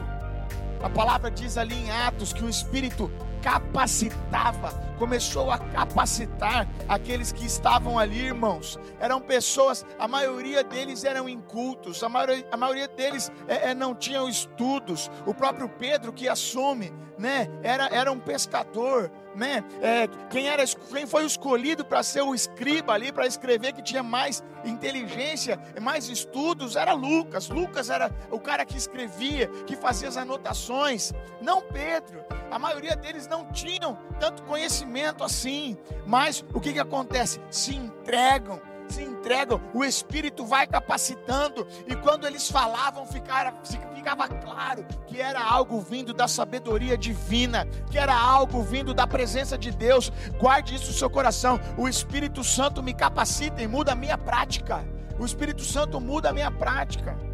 A 0.84 0.90
palavra 0.92 1.32
diz 1.32 1.58
ali 1.58 1.76
em 1.76 1.90
Atos 1.90 2.34
que 2.34 2.44
o 2.44 2.50
Espírito 2.50 3.12
capacitava, 3.42 4.72
começou 4.98 5.52
a 5.52 5.58
capacitar 5.58 6.68
aqueles 6.88 7.32
que 7.32 7.46
estavam 7.46 7.98
ali, 7.98 8.26
irmãos. 8.26 8.80
Eram 9.00 9.20
pessoas, 9.20 9.86
a 9.98 10.08
maioria 10.08 10.64
deles 10.64 11.04
eram 11.04 11.28
incultos, 11.28 12.04
a 12.04 12.10
maioria, 12.10 12.48
a 12.52 12.58
maioria 12.58 12.88
deles 12.88 13.32
é, 13.48 13.72
é, 13.72 13.74
não 13.74 13.96
tinham 13.96 14.30
estudos. 14.30 15.10
O 15.26 15.34
próprio 15.34 15.68
Pedro 15.68 16.14
que 16.14 16.28
assume, 16.28 16.94
né, 17.18 17.48
era, 17.64 17.88
era 17.88 18.12
um 18.12 18.20
pescador, 18.20 19.12
né? 19.36 19.64
É, 19.82 20.08
quem, 20.30 20.48
era, 20.48 20.64
quem 20.66 21.06
foi 21.06 21.26
escolhido 21.26 21.86
para 21.86 22.04
ser 22.04 22.22
o 22.22 22.34
escriba 22.36 22.94
ali, 22.94 23.12
para 23.12 23.26
escrever, 23.26 23.74
que 23.74 23.82
tinha 23.82 24.04
mais 24.04 24.44
inteligência, 24.64 25.60
mais 25.82 26.10
estudos, 26.10 26.76
era 26.76 26.94
Lucas. 26.94 27.50
Lucas 27.50 27.90
era 27.90 28.12
o 28.30 28.40
cara 28.40 28.66
que 28.66 28.78
escrevia, 28.78 29.48
que 29.66 29.76
fazia 29.76 30.08
as 30.08 30.18
anotações, 30.18 31.14
não 31.42 31.62
Pedro. 31.62 32.24
A 32.50 32.60
maioria 32.60 32.96
deles 32.96 33.28
não 33.28 33.46
tinham 33.52 33.98
tanto 34.20 34.44
conhecimento 34.44 35.24
assim, 35.24 35.78
mas 36.06 36.44
o 36.54 36.60
que, 36.60 36.74
que 36.74 36.80
acontece? 36.80 37.40
Se 37.50 37.76
entregam 37.76 38.62
se 38.92 39.04
entregam, 39.04 39.62
o 39.74 39.84
Espírito 39.84 40.46
vai 40.46 40.68
capacitando, 40.68 41.68
e 41.88 41.96
quando 41.96 42.28
eles 42.28 42.50
falavam, 42.50 43.06
ficava, 43.06 43.54
ficava 43.96 44.28
claro 44.28 44.86
que 45.08 45.20
era 45.20 45.44
algo 45.44 45.80
vindo 45.80 46.14
da 46.14 46.28
sabedoria 46.28 46.98
divina, 46.98 47.68
que 47.90 47.98
era 47.98 48.16
algo 48.16 48.62
vindo 48.62 48.94
da 48.94 49.08
presença 49.08 49.58
de 49.58 49.72
Deus. 49.72 50.12
Guarde 50.40 50.76
isso 50.76 50.88
no 50.88 50.94
seu 50.94 51.10
coração. 51.10 51.60
O 51.78 51.88
Espírito 51.88 52.44
Santo 52.44 52.84
me 52.84 52.94
capacita 52.94 53.62
e 53.62 53.68
muda 53.68 53.94
a 53.94 53.96
minha 53.96 54.18
prática. 54.18 54.86
O 55.20 55.26
Espírito 55.26 55.64
Santo 55.64 56.00
muda 56.00 56.30
a 56.30 56.34
minha 56.34 56.52
prática. 56.52 57.31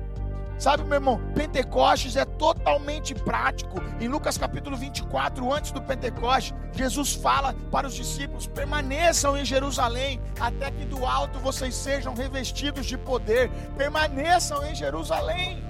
Sabe, 0.58 0.84
meu 0.84 0.96
irmão, 0.96 1.22
Pentecostes 1.36 2.16
é 2.16 2.26
totalmente 2.26 3.14
prático. 3.14 3.80
Em 4.00 4.08
Lucas 4.08 4.40
capítulo 4.40 4.76
24, 4.76 5.54
antes 5.54 5.72
do 5.72 5.82
Pentecostes, 5.82 6.56
Jesus 6.74 7.14
fala 7.14 7.54
para 7.72 7.86
os 7.86 7.94
discípulos: 7.94 8.48
permaneçam 8.48 9.38
em 9.38 9.46
Jerusalém, 9.46 10.20
até 10.40 10.72
que 10.72 10.84
do 10.86 11.06
alto 11.06 11.38
vocês 11.40 11.76
sejam 11.76 12.16
revestidos 12.16 12.88
de 12.88 12.98
poder. 12.98 13.52
Permaneçam 13.78 14.66
em 14.66 14.74
Jerusalém. 14.74 15.64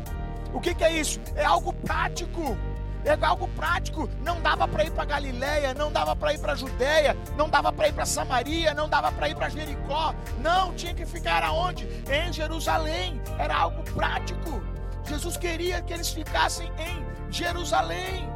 O 0.54 0.62
que, 0.62 0.74
que 0.74 0.86
é 0.86 0.94
isso? 0.94 1.20
É 1.36 1.44
algo 1.44 1.74
prático. 1.74 2.58
É 3.04 3.18
algo 3.26 3.48
prático. 3.50 4.10
Não 4.24 4.42
dava 4.42 4.68
para 4.68 4.86
ir 4.86 4.92
para 4.92 5.04
Galiléia, 5.04 5.74
não 5.74 5.92
dava 5.92 6.16
para 6.16 6.34
ir 6.34 6.40
para 6.40 6.56
Judéia, 6.56 7.16
não 7.38 7.50
dava 7.50 7.74
para 7.74 7.90
ir 7.90 7.94
para 7.94 8.06
Samaria, 8.06 8.74
não 8.74 8.88
dava 8.88 9.12
para 9.12 9.30
ir 9.30 9.36
para 9.36 9.50
Jericó. 9.50 10.16
Não, 10.40 10.74
tinha 10.74 10.94
que 10.94 11.06
ficar 11.06 11.44
aonde? 11.44 11.88
Em 12.10 12.32
Jerusalém. 12.32 13.22
Era 13.38 13.56
algo 13.56 13.84
prático. 13.92 14.62
Jesus 15.08 15.38
queria 15.38 15.82
que 15.82 15.94
eles 15.94 16.10
ficassem 16.10 16.72
em 16.78 17.06
Jerusalém. 17.32 18.30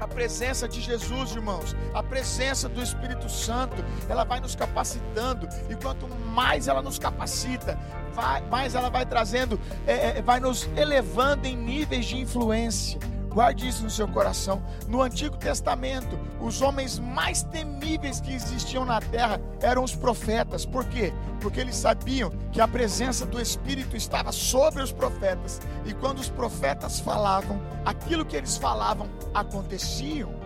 A 0.00 0.08
presença 0.08 0.68
de 0.68 0.80
Jesus, 0.80 1.30
irmãos, 1.32 1.76
a 1.94 2.02
presença 2.02 2.68
do 2.68 2.82
Espírito 2.82 3.28
Santo, 3.28 3.84
ela 4.08 4.24
vai 4.24 4.40
nos 4.40 4.56
capacitando, 4.56 5.48
e 5.70 5.76
quanto 5.76 6.08
mais 6.08 6.66
ela 6.66 6.82
nos 6.82 6.98
capacita, 6.98 7.78
vai, 8.12 8.40
mais 8.42 8.74
ela 8.74 8.90
vai 8.90 9.06
trazendo, 9.06 9.60
é, 9.86 10.18
é, 10.18 10.22
vai 10.22 10.40
nos 10.40 10.68
elevando 10.76 11.46
em 11.46 11.56
níveis 11.56 12.06
de 12.06 12.18
influência. 12.18 12.98
Guarde 13.32 13.66
isso 13.66 13.82
no 13.82 13.90
seu 13.90 14.06
coração. 14.06 14.62
No 14.86 15.00
Antigo 15.00 15.36
Testamento, 15.38 16.18
os 16.40 16.60
homens 16.60 16.98
mais 16.98 17.42
temíveis 17.42 18.20
que 18.20 18.32
existiam 18.34 18.84
na 18.84 19.00
terra 19.00 19.40
eram 19.60 19.82
os 19.82 19.94
profetas. 19.94 20.66
Por 20.66 20.84
quê? 20.84 21.12
Porque 21.40 21.60
eles 21.60 21.76
sabiam 21.76 22.30
que 22.52 22.60
a 22.60 22.68
presença 22.68 23.24
do 23.24 23.40
Espírito 23.40 23.96
estava 23.96 24.32
sobre 24.32 24.82
os 24.82 24.92
profetas. 24.92 25.60
E 25.86 25.94
quando 25.94 26.18
os 26.18 26.28
profetas 26.28 27.00
falavam, 27.00 27.58
aquilo 27.86 28.24
que 28.24 28.36
eles 28.36 28.58
falavam 28.58 29.08
aconteciam. 29.32 30.41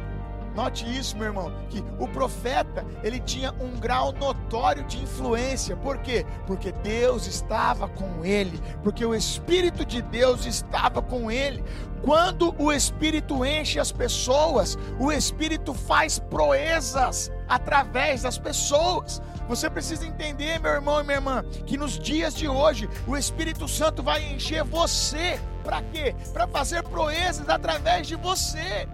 Note 0.57 0.87
isso, 0.87 1.19
meu 1.19 1.27
irmão, 1.27 1.53
que 1.69 1.85
o 1.99 2.09
profeta, 2.09 2.83
ele 3.05 3.21
tinha 3.21 3.53
um 3.61 3.79
grau 3.79 4.11
notório 4.13 4.85
de 4.85 4.97
influência. 4.97 5.77
Por 5.77 5.99
quê? 5.99 6.25
Porque 6.47 6.73
Deus 6.73 7.27
estava 7.27 7.87
com 7.87 8.25
ele, 8.25 8.59
porque 8.83 9.05
o 9.05 9.15
espírito 9.15 9.85
de 9.85 10.01
Deus 10.01 10.47
estava 10.47 11.03
com 11.03 11.31
ele. 11.31 11.63
Quando 12.03 12.55
o 12.59 12.73
espírito 12.73 13.45
enche 13.45 13.79
as 13.79 13.93
pessoas, 13.93 14.79
o 14.99 15.13
espírito 15.13 15.75
faz 15.75 16.19
proezas 16.19 17.31
através 17.47 18.23
das 18.23 18.39
pessoas. 18.39 19.21
Você 19.51 19.69
precisa 19.69 20.07
entender, 20.07 20.59
meu 20.59 20.73
irmão 20.73 21.01
e 21.01 21.05
minha 21.05 21.19
irmã, 21.19 21.45
que 21.67 21.77
nos 21.77 21.99
dias 21.99 22.35
de 22.35 22.49
hoje 22.49 22.89
o 23.07 23.15
Espírito 23.15 23.69
Santo 23.69 24.03
vai 24.03 24.25
encher 24.33 24.65
você. 24.65 25.39
Para 25.63 25.83
quê? 25.83 26.17
Para 26.33 26.49
fazer 26.49 26.83
proezas 26.83 27.49
através 27.49 28.07
de 28.07 28.17
você 28.17 28.89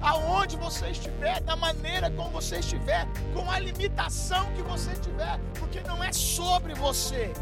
aonde 0.00 0.56
você 0.56 0.88
estiver, 0.90 1.40
da 1.40 1.56
maneira 1.56 2.10
como 2.10 2.30
você 2.30 2.58
estiver, 2.58 3.06
com 3.34 3.50
a 3.50 3.58
limitação 3.58 4.46
que 4.54 4.62
você 4.62 4.92
tiver, 4.96 5.38
porque 5.58 5.80
não 5.82 6.02
é 6.02 6.12
sobre 6.12 6.74
você, 6.74 7.32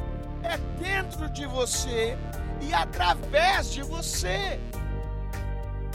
é 0.42 0.56
dentro 0.82 1.28
de 1.30 1.46
você 1.46 2.16
e 2.61 2.73
através 2.73 3.73
de 3.73 3.82
você. 3.82 4.61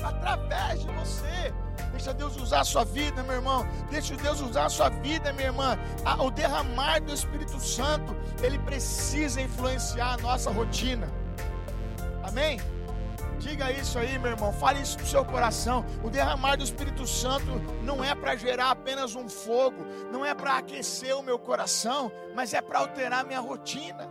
Através 0.04 0.82
de 0.82 0.88
você. 0.88 1.54
Deixa 1.92 2.14
Deus 2.14 2.38
usar 2.38 2.62
a 2.62 2.64
sua 2.64 2.86
vida, 2.86 3.22
meu 3.24 3.36
irmão. 3.36 3.68
Deixa 3.90 4.16
Deus 4.16 4.40
usar 4.40 4.66
a 4.66 4.70
sua 4.70 4.90
vida, 4.90 5.34
minha 5.34 5.48
irmã. 5.48 5.78
O 6.20 6.32
derramar 6.32 7.02
do 7.02 7.14
Espírito 7.14 7.60
Santo, 7.60 8.16
ele 8.42 8.58
precisa 8.60 9.42
influenciar 9.42 10.14
a 10.14 10.18
nossa 10.18 10.50
rotina. 10.52 11.10
Amém? 12.24 12.60
Diga 13.40 13.72
isso 13.72 13.98
aí, 13.98 14.20
meu 14.20 14.32
irmão. 14.32 14.52
Fale 14.52 14.82
isso 14.82 14.98
pro 14.98 15.08
seu 15.08 15.24
coração. 15.24 15.86
O 16.04 16.10
derramar 16.10 16.58
do 16.58 16.64
Espírito 16.64 17.08
Santo 17.08 17.46
não 17.84 18.04
é 18.04 18.14
para 18.14 18.36
gerar 18.36 18.72
apenas 18.72 19.16
um 19.16 19.30
fogo, 19.30 19.86
não 20.12 20.26
é 20.26 20.36
para 20.36 20.58
aquecer 20.58 21.16
o 21.18 21.24
meu 21.24 21.40
coração, 21.40 22.12
mas 22.36 22.54
é 22.54 22.62
para 22.62 22.80
alterar 22.80 23.26
minha 23.26 23.40
rotina. 23.40 24.10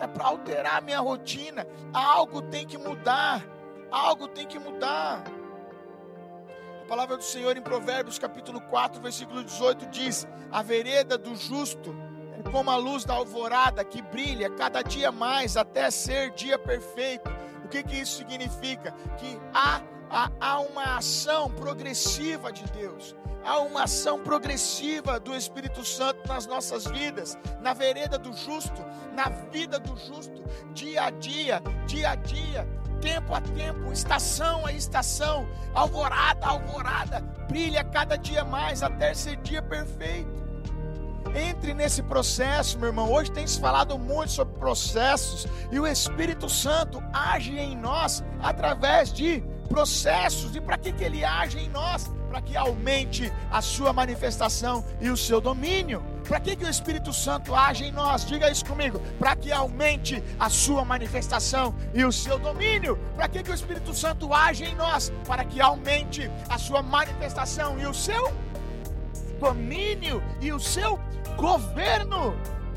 É 0.00 0.06
para 0.06 0.26
alterar 0.26 0.82
minha 0.82 0.98
rotina. 0.98 1.64
Algo 1.92 2.42
tem 2.42 2.66
que 2.66 2.76
mudar. 2.76 3.46
Algo 3.90 4.26
tem 4.26 4.46
que 4.46 4.58
mudar. 4.58 5.22
A 6.82 6.88
palavra 6.88 7.16
do 7.16 7.24
Senhor 7.24 7.56
em 7.56 7.62
Provérbios, 7.62 8.18
capítulo 8.18 8.60
4, 8.60 9.00
versículo 9.00 9.44
18 9.44 9.86
diz: 9.86 10.26
A 10.50 10.60
vereda 10.60 11.16
do 11.16 11.36
justo 11.36 11.94
é 12.38 12.50
como 12.50 12.70
a 12.70 12.76
luz 12.76 13.04
da 13.04 13.14
alvorada 13.14 13.84
que 13.84 14.02
brilha 14.02 14.50
cada 14.50 14.82
dia 14.82 15.12
mais 15.12 15.56
até 15.56 15.88
ser 15.90 16.30
dia 16.30 16.58
perfeito. 16.58 17.30
O 17.66 17.68
que, 17.68 17.82
que 17.82 17.96
isso 17.96 18.18
significa? 18.18 18.92
Que 19.18 19.38
há, 19.52 19.82
há, 20.08 20.30
há 20.40 20.60
uma 20.60 20.96
ação 20.96 21.50
progressiva 21.50 22.52
de 22.52 22.62
Deus 22.70 23.14
há 23.46 23.60
uma 23.60 23.84
ação 23.84 24.18
progressiva 24.18 25.20
do 25.20 25.34
Espírito 25.34 25.84
Santo 25.84 26.26
nas 26.26 26.46
nossas 26.46 26.84
vidas, 26.84 27.38
na 27.60 27.72
vereda 27.72 28.18
do 28.18 28.32
justo, 28.32 28.84
na 29.14 29.28
vida 29.28 29.78
do 29.78 29.96
justo, 29.96 30.42
dia 30.74 31.04
a 31.04 31.10
dia, 31.10 31.62
dia 31.86 32.10
a 32.10 32.14
dia, 32.16 32.68
tempo 33.00 33.32
a 33.32 33.40
tempo, 33.40 33.92
estação 33.92 34.66
a 34.66 34.72
estação, 34.72 35.48
alvorada 35.72 36.44
a 36.44 36.50
alvorada, 36.50 37.20
brilha 37.48 37.84
cada 37.84 38.16
dia 38.16 38.44
mais 38.44 38.82
até 38.82 39.14
ser 39.14 39.36
dia 39.36 39.62
perfeito. 39.62 40.45
Entre 41.36 41.74
nesse 41.74 42.02
processo, 42.02 42.78
meu 42.78 42.88
irmão. 42.88 43.12
Hoje 43.12 43.30
tem 43.30 43.46
se 43.46 43.60
falado 43.60 43.98
muito 43.98 44.32
sobre 44.32 44.58
processos 44.58 45.46
e 45.70 45.78
o 45.78 45.86
Espírito 45.86 46.48
Santo 46.48 47.02
age 47.12 47.58
em 47.58 47.76
nós 47.76 48.24
através 48.40 49.12
de 49.12 49.44
processos. 49.68 50.56
E 50.56 50.62
para 50.62 50.78
que, 50.78 50.92
que 50.92 51.04
ele 51.04 51.22
age 51.26 51.58
em 51.58 51.68
nós? 51.68 52.10
Para 52.30 52.40
que 52.40 52.56
aumente 52.56 53.30
a 53.50 53.60
sua 53.60 53.92
manifestação 53.92 54.82
e 54.98 55.10
o 55.10 55.16
seu 55.16 55.38
domínio. 55.38 56.02
Para 56.26 56.40
que, 56.40 56.56
que 56.56 56.64
o 56.64 56.70
Espírito 56.70 57.12
Santo 57.12 57.54
age 57.54 57.84
em 57.84 57.92
nós? 57.92 58.24
Diga 58.24 58.50
isso 58.50 58.64
comigo. 58.64 58.98
Para 59.18 59.36
que 59.36 59.52
aumente 59.52 60.22
a 60.40 60.48
sua 60.48 60.86
manifestação 60.86 61.74
e 61.92 62.02
o 62.02 62.10
seu 62.10 62.38
domínio. 62.38 62.98
Para 63.14 63.28
que, 63.28 63.42
que 63.42 63.50
o 63.50 63.54
Espírito 63.54 63.92
Santo 63.92 64.32
age 64.32 64.64
em 64.64 64.74
nós? 64.74 65.12
Para 65.26 65.44
que 65.44 65.60
aumente 65.60 66.30
a 66.48 66.56
sua 66.56 66.80
manifestação 66.82 67.78
e 67.78 67.86
o 67.86 67.92
seu 67.92 68.32
domínio 69.38 70.22
e 70.40 70.50
o 70.50 70.58
seu 70.58 70.98
governo. 71.36 72.34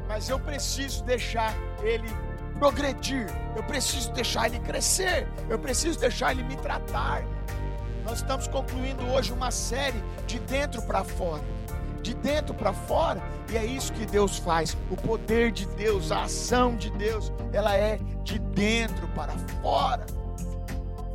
Mas 0.07 0.29
eu 0.29 0.39
preciso 0.39 1.03
deixar 1.03 1.53
ele 1.83 2.09
progredir, 2.57 3.27
eu 3.55 3.63
preciso 3.63 4.11
deixar 4.11 4.47
ele 4.47 4.59
crescer, 4.59 5.27
eu 5.49 5.57
preciso 5.57 5.99
deixar 5.99 6.31
ele 6.31 6.43
me 6.43 6.55
tratar. 6.57 7.23
Nós 8.03 8.17
estamos 8.17 8.47
concluindo 8.47 9.05
hoje 9.07 9.31
uma 9.31 9.51
série 9.51 10.03
de 10.25 10.39
dentro 10.39 10.81
para 10.81 11.03
fora. 11.03 11.43
de 12.01 12.13
dentro 12.13 12.53
para 12.55 12.71
fora. 12.73 13.21
E 13.51 13.57
é 13.57 13.65
isso 13.65 13.91
que 13.93 14.05
Deus 14.05 14.37
faz. 14.37 14.75
O 14.89 14.95
poder 14.95 15.51
de 15.51 15.65
Deus, 15.67 16.11
a 16.11 16.23
ação 16.23 16.75
de 16.75 16.89
Deus, 16.91 17.31
ela 17.51 17.75
é 17.75 17.99
de 18.23 18.39
dentro 18.39 19.07
para 19.09 19.33
fora. 19.61 20.05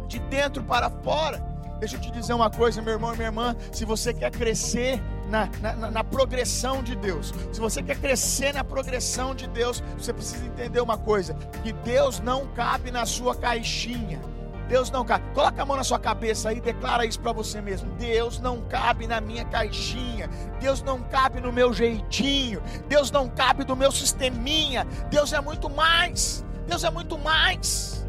De 0.06 0.18
dentro 0.18 0.62
para 0.62 0.90
fora. 0.90 1.38
Deixa 1.80 1.96
eu 1.96 2.00
te 2.00 2.10
dizer 2.10 2.34
uma 2.34 2.50
coisa, 2.50 2.82
meu 2.82 2.92
irmão 2.92 3.12
e 3.14 3.16
minha 3.16 3.28
irmã. 3.28 3.56
Se 3.72 3.84
você 3.84 4.12
quer 4.12 4.30
crescer 4.30 5.02
na, 5.34 5.74
na, 5.74 5.90
na, 5.90 6.04
progressão 6.04 6.80
de 6.80 6.94
Deus, 6.94 7.34
se 7.52 7.60
você 7.60 7.82
quer 7.82 7.98
crescer 7.98 8.54
na 8.54 8.62
progressão 8.62 9.34
de 9.34 9.48
Deus, 9.48 9.82
você 9.98 10.12
precisa 10.12 10.46
entender 10.46 10.80
uma 10.80 10.96
coisa: 10.96 11.34
que 11.64 11.72
Deus 11.72 12.20
não 12.20 12.46
cabe 12.48 12.92
na 12.92 13.04
sua 13.04 13.34
caixinha. 13.34 14.20
Deus 14.68 14.90
não 14.90 15.04
cabe. 15.04 15.24
Coloca 15.34 15.60
a 15.60 15.66
mão 15.66 15.76
na 15.76 15.84
sua 15.84 15.98
cabeça 15.98 16.48
aí, 16.48 16.58
declara 16.58 17.04
isso 17.04 17.20
para 17.20 17.32
você 17.32 17.60
mesmo. 17.60 17.90
Deus 17.96 18.38
não 18.38 18.62
cabe 18.62 19.06
na 19.06 19.20
minha 19.20 19.44
caixinha. 19.44 20.30
Deus 20.58 20.82
não 20.82 21.02
cabe 21.02 21.38
no 21.38 21.52
meu 21.52 21.70
jeitinho. 21.72 22.62
Deus 22.88 23.10
não 23.10 23.28
cabe 23.28 23.64
do 23.64 23.76
meu 23.76 23.92
sisteminha. 23.92 24.86
Deus 25.10 25.34
é 25.34 25.40
muito 25.40 25.68
mais. 25.68 26.42
Deus 26.66 26.82
é 26.82 26.90
muito 26.90 27.18
mais. 27.18 28.06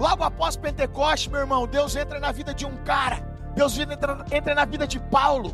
Logo 0.00 0.24
após 0.24 0.56
Pentecoste, 0.56 1.30
meu 1.30 1.40
irmão, 1.40 1.66
Deus 1.68 1.94
entra 1.94 2.18
na 2.18 2.32
vida 2.32 2.52
de 2.52 2.66
um 2.66 2.76
cara. 2.78 3.27
Deus 3.58 3.76
entra, 3.76 4.24
entra 4.30 4.54
na 4.54 4.64
vida 4.64 4.86
de 4.86 5.00
Paulo. 5.00 5.52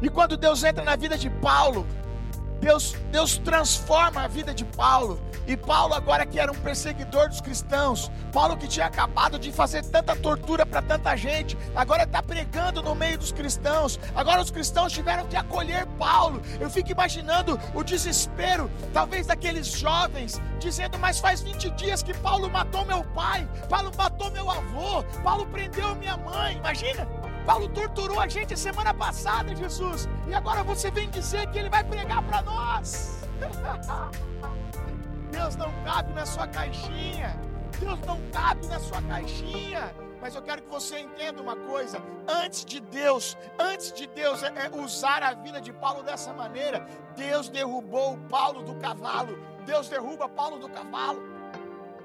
E 0.00 0.08
quando 0.08 0.34
Deus 0.34 0.64
entra 0.64 0.82
na 0.82 0.96
vida 0.96 1.18
de 1.18 1.28
Paulo, 1.28 1.86
Deus, 2.58 2.96
Deus 3.12 3.36
transforma 3.36 4.22
a 4.22 4.26
vida 4.26 4.54
de 4.54 4.64
Paulo. 4.64 5.20
E 5.46 5.54
Paulo, 5.54 5.92
agora 5.92 6.24
que 6.24 6.40
era 6.40 6.50
um 6.50 6.54
perseguidor 6.54 7.28
dos 7.28 7.42
cristãos, 7.42 8.10
Paulo 8.32 8.56
que 8.56 8.66
tinha 8.66 8.86
acabado 8.86 9.38
de 9.38 9.52
fazer 9.52 9.84
tanta 9.84 10.16
tortura 10.16 10.64
para 10.64 10.80
tanta 10.80 11.14
gente, 11.16 11.54
agora 11.76 12.04
está 12.04 12.22
pregando 12.22 12.82
no 12.82 12.94
meio 12.94 13.18
dos 13.18 13.30
cristãos. 13.30 14.00
Agora 14.14 14.40
os 14.40 14.50
cristãos 14.50 14.90
tiveram 14.90 15.26
que 15.26 15.36
acolher 15.36 15.84
Paulo. 15.98 16.40
Eu 16.58 16.70
fico 16.70 16.92
imaginando 16.92 17.60
o 17.74 17.84
desespero, 17.84 18.70
talvez 18.90 19.26
daqueles 19.26 19.66
jovens, 19.66 20.40
dizendo: 20.58 20.98
Mas 20.98 21.20
faz 21.20 21.42
20 21.42 21.72
dias 21.72 22.02
que 22.02 22.14
Paulo 22.14 22.48
matou 22.48 22.86
meu 22.86 23.04
pai, 23.04 23.46
Paulo 23.68 23.92
matou 23.98 24.30
meu 24.30 24.50
avô, 24.50 25.04
Paulo 25.22 25.44
prendeu 25.44 25.94
minha 25.96 26.16
mãe. 26.16 26.56
Imagina. 26.56 27.23
Paulo 27.46 27.68
torturou 27.68 28.18
a 28.18 28.26
gente 28.26 28.56
semana 28.56 28.94
passada, 28.94 29.54
Jesus, 29.54 30.08
e 30.26 30.34
agora 30.34 30.62
você 30.62 30.90
vem 30.90 31.10
dizer 31.10 31.46
que 31.50 31.58
ele 31.58 31.68
vai 31.68 31.84
pregar 31.84 32.22
para 32.22 32.42
nós. 32.42 33.28
Deus 35.30 35.56
não 35.56 35.70
cabe 35.84 36.12
na 36.14 36.24
sua 36.24 36.46
caixinha. 36.46 37.38
Deus 37.78 37.98
não 38.06 38.18
cabe 38.30 38.66
na 38.66 38.78
sua 38.78 39.02
caixinha. 39.02 39.94
Mas 40.22 40.34
eu 40.34 40.40
quero 40.40 40.62
que 40.62 40.70
você 40.70 41.00
entenda 41.00 41.42
uma 41.42 41.54
coisa: 41.54 42.00
antes 42.26 42.64
de 42.64 42.80
Deus, 42.80 43.36
antes 43.58 43.92
de 43.92 44.06
Deus 44.06 44.42
é, 44.42 44.52
é 44.66 44.80
usar 44.80 45.22
a 45.22 45.34
vida 45.34 45.60
de 45.60 45.72
Paulo 45.72 46.02
dessa 46.02 46.32
maneira, 46.32 46.86
Deus 47.14 47.50
derrubou 47.50 48.16
Paulo 48.30 48.62
do 48.62 48.74
cavalo. 48.76 49.38
Deus 49.66 49.88
derruba 49.88 50.28
Paulo 50.28 50.58
do 50.58 50.68
cavalo. 50.68 51.22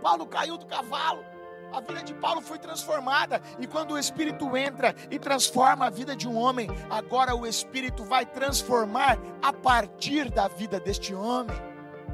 Paulo 0.01 0.25
caiu 0.27 0.58
do 0.58 0.65
cavalo. 0.65 1.24
A 1.71 1.81
vida 1.81 2.03
de 2.03 2.13
Paulo 2.13 2.41
foi 2.41 2.57
transformada, 2.57 3.41
e 3.59 3.67
quando 3.67 3.91
o 3.91 3.97
Espírito 3.97 4.57
entra 4.57 4.95
e 5.11 5.19
transforma 5.19 5.85
a 5.85 5.89
vida 5.89 6.15
de 6.15 6.27
um 6.27 6.35
homem, 6.35 6.67
agora 6.89 7.35
o 7.35 7.45
Espírito 7.45 8.03
vai 8.03 8.25
transformar 8.25 9.17
a 9.41 9.53
partir 9.53 10.31
da 10.31 10.47
vida 10.47 10.79
deste 10.79 11.13
homem. 11.13 11.55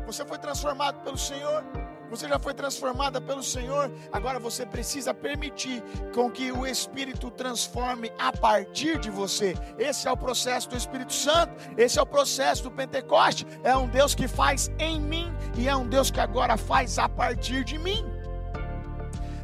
Você 0.06 0.26
foi 0.26 0.38
transformado 0.38 1.02
pelo 1.04 1.18
Senhor, 1.18 1.64
você 2.10 2.28
já 2.28 2.38
foi 2.38 2.54
transformada 2.54 3.20
pelo 3.20 3.42
Senhor, 3.42 3.92
agora 4.12 4.40
você 4.40 4.66
precisa 4.66 5.14
permitir 5.14 5.82
com 6.14 6.30
que 6.30 6.52
o 6.52 6.68
Espírito 6.68 7.32
transforme 7.32 8.12
a 8.20 8.32
partir 8.32 9.00
de 9.00 9.10
você. 9.10 9.56
Esse 9.80 10.08
é 10.08 10.12
o 10.12 10.18
processo 10.18 10.70
do 10.70 10.78
Espírito 10.78 11.14
Santo, 11.14 11.54
esse 11.78 11.98
é 11.98 12.02
o 12.02 12.06
processo 12.06 12.64
do 12.64 12.72
Pentecoste. 12.72 13.48
É 13.64 13.76
um 13.76 13.88
Deus 13.88 14.14
que 14.14 14.28
faz 14.28 14.70
em 14.78 15.00
mim 15.00 15.34
e 15.58 15.68
é 15.68 15.76
um 15.76 15.88
Deus 15.88 16.12
que 16.12 16.20
agora 16.20 16.58
faz 16.58 17.00
a 17.00 17.10
partir 17.10 17.64
de 17.64 17.78
mim. 17.80 18.15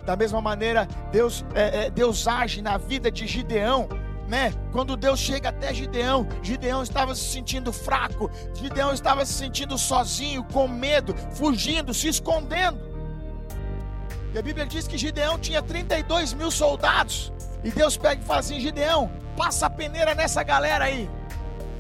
Da 0.06 0.16
mesma 0.16 0.42
maneira, 0.42 0.88
Deus, 1.12 1.46
é, 1.54 1.86
é, 1.86 1.90
Deus 1.90 2.28
age 2.28 2.62
na 2.62 2.78
vida 2.78 3.12
de 3.12 3.28
Gideão. 3.28 3.88
Né? 4.28 4.54
Quando 4.72 4.96
Deus 4.96 5.20
chega 5.20 5.50
até 5.50 5.74
Gideão, 5.74 6.26
Gideão 6.42 6.82
estava 6.82 7.14
se 7.14 7.26
sentindo 7.26 7.74
fraco, 7.74 8.32
Gideão 8.54 8.94
estava 8.94 9.26
se 9.26 9.34
sentindo 9.34 9.78
sozinho, 9.78 10.42
com 10.46 10.70
medo, 10.70 11.14
fugindo, 11.32 11.94
se 11.94 12.08
escondendo. 12.08 12.80
E 14.34 14.40
a 14.40 14.42
Bíblia 14.42 14.66
diz 14.66 14.88
que 14.88 14.98
Gideão 14.98 15.38
tinha 15.38 15.62
32 15.62 16.34
mil 16.34 16.50
soldados. 16.50 17.34
E 17.64 17.70
Deus 17.70 17.98
pega 17.98 18.22
e 18.22 18.26
fala 18.26 18.40
assim: 18.40 18.60
Gideão, 18.60 19.12
passa 19.36 19.66
a 19.66 19.70
peneira 19.70 20.16
nessa 20.16 20.42
galera 20.44 20.86
aí. 20.86 21.10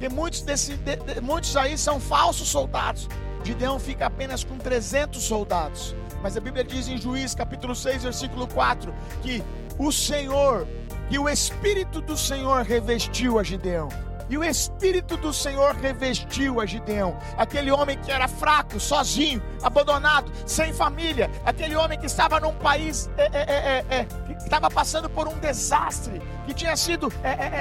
E 0.01 0.09
muitos, 0.09 0.41
desse, 0.41 0.75
de, 0.75 0.95
de, 0.97 1.21
muitos 1.21 1.55
aí 1.55 1.77
são 1.77 1.99
falsos 1.99 2.49
soldados. 2.49 3.07
Gideão 3.43 3.79
fica 3.79 4.07
apenas 4.07 4.43
com 4.43 4.57
300 4.57 5.21
soldados. 5.23 5.95
Mas 6.21 6.37
a 6.37 6.39
Bíblia 6.39 6.63
diz 6.63 6.87
em 6.87 6.97
Juízes 6.97 7.35
capítulo 7.35 7.75
6, 7.75 8.03
versículo 8.03 8.47
4, 8.47 8.93
que 9.21 9.43
o 9.77 9.91
Senhor, 9.91 10.67
que 11.09 11.17
o 11.17 11.27
Espírito 11.27 12.01
do 12.01 12.15
Senhor 12.15 12.63
revestiu 12.63 13.39
a 13.39 13.43
Gideão. 13.43 13.89
E 14.29 14.37
o 14.37 14.45
Espírito 14.45 15.17
do 15.17 15.33
Senhor 15.33 15.75
revestiu 15.75 16.61
a 16.61 16.65
Gideão, 16.65 17.17
aquele 17.35 17.69
homem 17.69 17.97
que 17.97 18.09
era 18.09 18.29
fraco, 18.29 18.79
sozinho, 18.79 19.43
abandonado, 19.61 20.31
sem 20.45 20.71
família, 20.71 21.29
aquele 21.43 21.75
homem 21.75 21.99
que 21.99 22.05
estava 22.05 22.39
num 22.39 22.53
país, 22.53 23.09
é, 23.17 23.25
é, 23.25 23.85
é, 23.89 24.05
que 24.05 24.41
estava 24.41 24.69
passando 24.69 25.09
por 25.09 25.27
um 25.27 25.37
desastre, 25.39 26.21
que 26.45 26.53
tinha 26.53 26.77
sido 26.77 27.11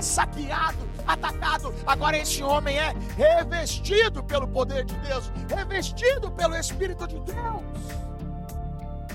saqueado, 0.01 0.89
atacado. 1.05 1.75
Agora 1.85 2.17
esse 2.17 2.41
homem 2.41 2.79
é 2.79 2.95
revestido 3.17 4.23
pelo 4.23 4.47
poder 4.47 4.85
de 4.85 4.95
Deus, 4.99 5.33
revestido 5.53 6.31
pelo 6.31 6.55
Espírito 6.55 7.05
de 7.09 7.19
Deus. 7.19 8.10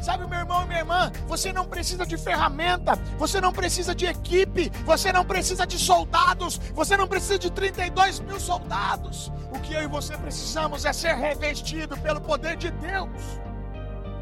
Sabe, 0.06 0.28
meu 0.28 0.38
irmão 0.38 0.62
e 0.62 0.68
minha 0.68 0.80
irmã, 0.82 1.12
você 1.26 1.52
não 1.52 1.66
precisa 1.66 2.06
de 2.06 2.16
ferramenta, 2.16 2.96
você 3.18 3.42
não 3.42 3.52
precisa 3.52 3.96
de 3.96 4.06
equipe, 4.06 4.70
você 4.86 5.12
não 5.12 5.26
precisa 5.26 5.66
de 5.66 5.80
soldados, 5.80 6.60
você 6.76 6.96
não 6.96 7.08
precisa 7.08 7.40
de 7.40 7.50
32 7.50 8.20
mil 8.20 8.40
soldados. 8.40 9.32
O 9.52 9.60
que 9.62 9.74
eu 9.74 9.82
e 9.82 9.88
você 9.88 10.16
precisamos 10.16 10.86
é 10.86 10.94
ser 10.94 11.16
revestido 11.16 11.98
pelo 11.98 12.22
poder 12.22 12.56
de 12.56 12.70
Deus. 12.70 13.10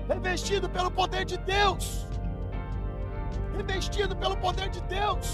Revestido 0.08 0.70
pelo 0.70 0.90
poder 0.90 1.26
de 1.26 1.38
Deus. 1.40 2.08
Revestido 3.58 4.16
pelo 4.16 4.38
poder 4.38 4.70
de 4.70 4.80
Deus. 4.84 5.28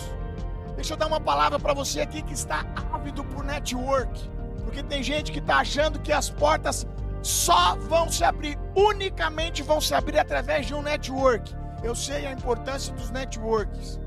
Deixa 0.73 0.95
eu 0.95 0.97
dar 0.97 1.05
uma 1.05 1.21
palavra 1.21 1.59
para 1.59 1.75
você 1.75 2.01
aqui 2.01 2.23
que 2.23 2.33
está 2.33 2.65
ávido 2.91 3.23
por 3.23 3.43
network. 3.43 4.27
Porque 4.63 4.81
tem 4.81 5.03
gente 5.03 5.31
que 5.31 5.38
está 5.38 5.57
achando 5.57 5.99
que 5.99 6.12
as 6.12 6.27
portas 6.27 6.88
só 7.21 7.75
vão 7.75 8.09
se 8.09 8.23
abrir, 8.23 8.57
unicamente 8.75 9.63
vão 9.63 9.79
se 9.82 9.93
abrir 9.93 10.19
através 10.19 10.65
de 10.65 10.73
um 10.73 10.82
network. 10.82 11.55
Eu 11.84 11.95
sei 11.95 12.25
a 12.25 12.32
importância 12.32 12.93
dos 12.93 13.10
networks, 13.10 13.99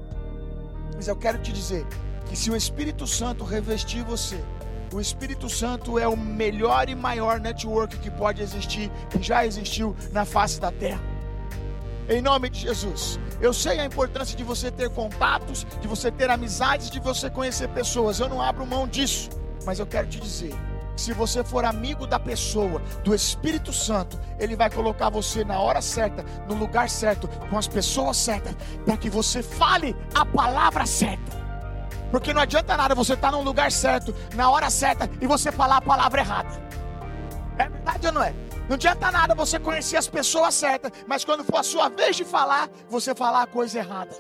mas 0.94 1.08
eu 1.08 1.16
quero 1.16 1.38
te 1.38 1.52
dizer 1.52 1.86
que 2.26 2.36
se 2.36 2.50
o 2.50 2.56
Espírito 2.56 3.06
Santo 3.06 3.44
revestir 3.44 4.04
você, 4.04 4.38
o 4.92 5.00
Espírito 5.00 5.48
Santo 5.48 5.98
é 5.98 6.06
o 6.06 6.16
melhor 6.16 6.88
e 6.88 6.94
maior 6.94 7.40
network 7.40 7.98
que 7.98 8.10
pode 8.10 8.42
existir, 8.42 8.90
que 9.08 9.22
já 9.22 9.46
existiu 9.46 9.96
na 10.12 10.24
face 10.24 10.60
da 10.60 10.70
terra. 10.70 11.00
Em 12.08 12.20
nome 12.20 12.50
de 12.50 12.60
Jesus. 12.60 13.18
Eu 13.40 13.54
sei 13.54 13.80
a 13.80 13.84
importância 13.84 14.36
de 14.36 14.44
você 14.44 14.70
ter 14.70 14.90
contatos, 14.90 15.66
de 15.80 15.88
você 15.88 16.10
ter 16.10 16.28
amizades, 16.28 16.90
de 16.90 17.00
você 17.00 17.30
conhecer 17.30 17.68
pessoas. 17.68 18.20
Eu 18.20 18.28
não 18.28 18.42
abro 18.42 18.66
mão 18.66 18.86
disso. 18.86 19.30
Mas 19.64 19.78
eu 19.78 19.86
quero 19.86 20.08
te 20.08 20.20
dizer 20.20 20.52
se 20.96 21.12
você 21.12 21.42
for 21.42 21.64
amigo 21.64 22.06
da 22.06 22.18
pessoa, 22.18 22.80
do 23.02 23.14
Espírito 23.14 23.72
Santo, 23.72 24.20
ele 24.38 24.54
vai 24.54 24.70
colocar 24.70 25.10
você 25.10 25.44
na 25.44 25.58
hora 25.58 25.80
certa, 25.80 26.24
no 26.46 26.54
lugar 26.54 26.88
certo, 26.88 27.28
com 27.28 27.58
as 27.58 27.66
pessoas 27.66 28.16
certas, 28.16 28.54
para 28.84 28.96
que 28.96 29.08
você 29.08 29.42
fale 29.42 29.96
a 30.14 30.24
palavra 30.24 30.86
certa. 30.86 31.40
Porque 32.10 32.34
não 32.34 32.42
adianta 32.42 32.76
nada 32.76 32.94
você 32.94 33.14
estar 33.14 33.30
tá 33.30 33.36
num 33.36 33.42
lugar 33.42 33.72
certo, 33.72 34.14
na 34.34 34.50
hora 34.50 34.68
certa, 34.68 35.08
e 35.20 35.26
você 35.26 35.50
falar 35.50 35.78
a 35.78 35.80
palavra 35.80 36.20
errada. 36.20 36.50
É 37.58 37.68
verdade 37.68 38.06
ou 38.06 38.12
não 38.12 38.22
é? 38.22 38.34
Não 38.68 38.74
adianta 38.74 39.10
nada 39.10 39.34
você 39.34 39.58
conhecer 39.58 39.96
as 39.96 40.08
pessoas 40.08 40.54
certas, 40.54 40.92
mas 41.06 41.24
quando 41.24 41.42
for 41.42 41.58
a 41.58 41.62
sua 41.62 41.88
vez 41.88 42.16
de 42.16 42.24
falar, 42.24 42.68
você 42.88 43.14
falar 43.14 43.42
a 43.42 43.46
coisa 43.46 43.78
errada. 43.78 44.14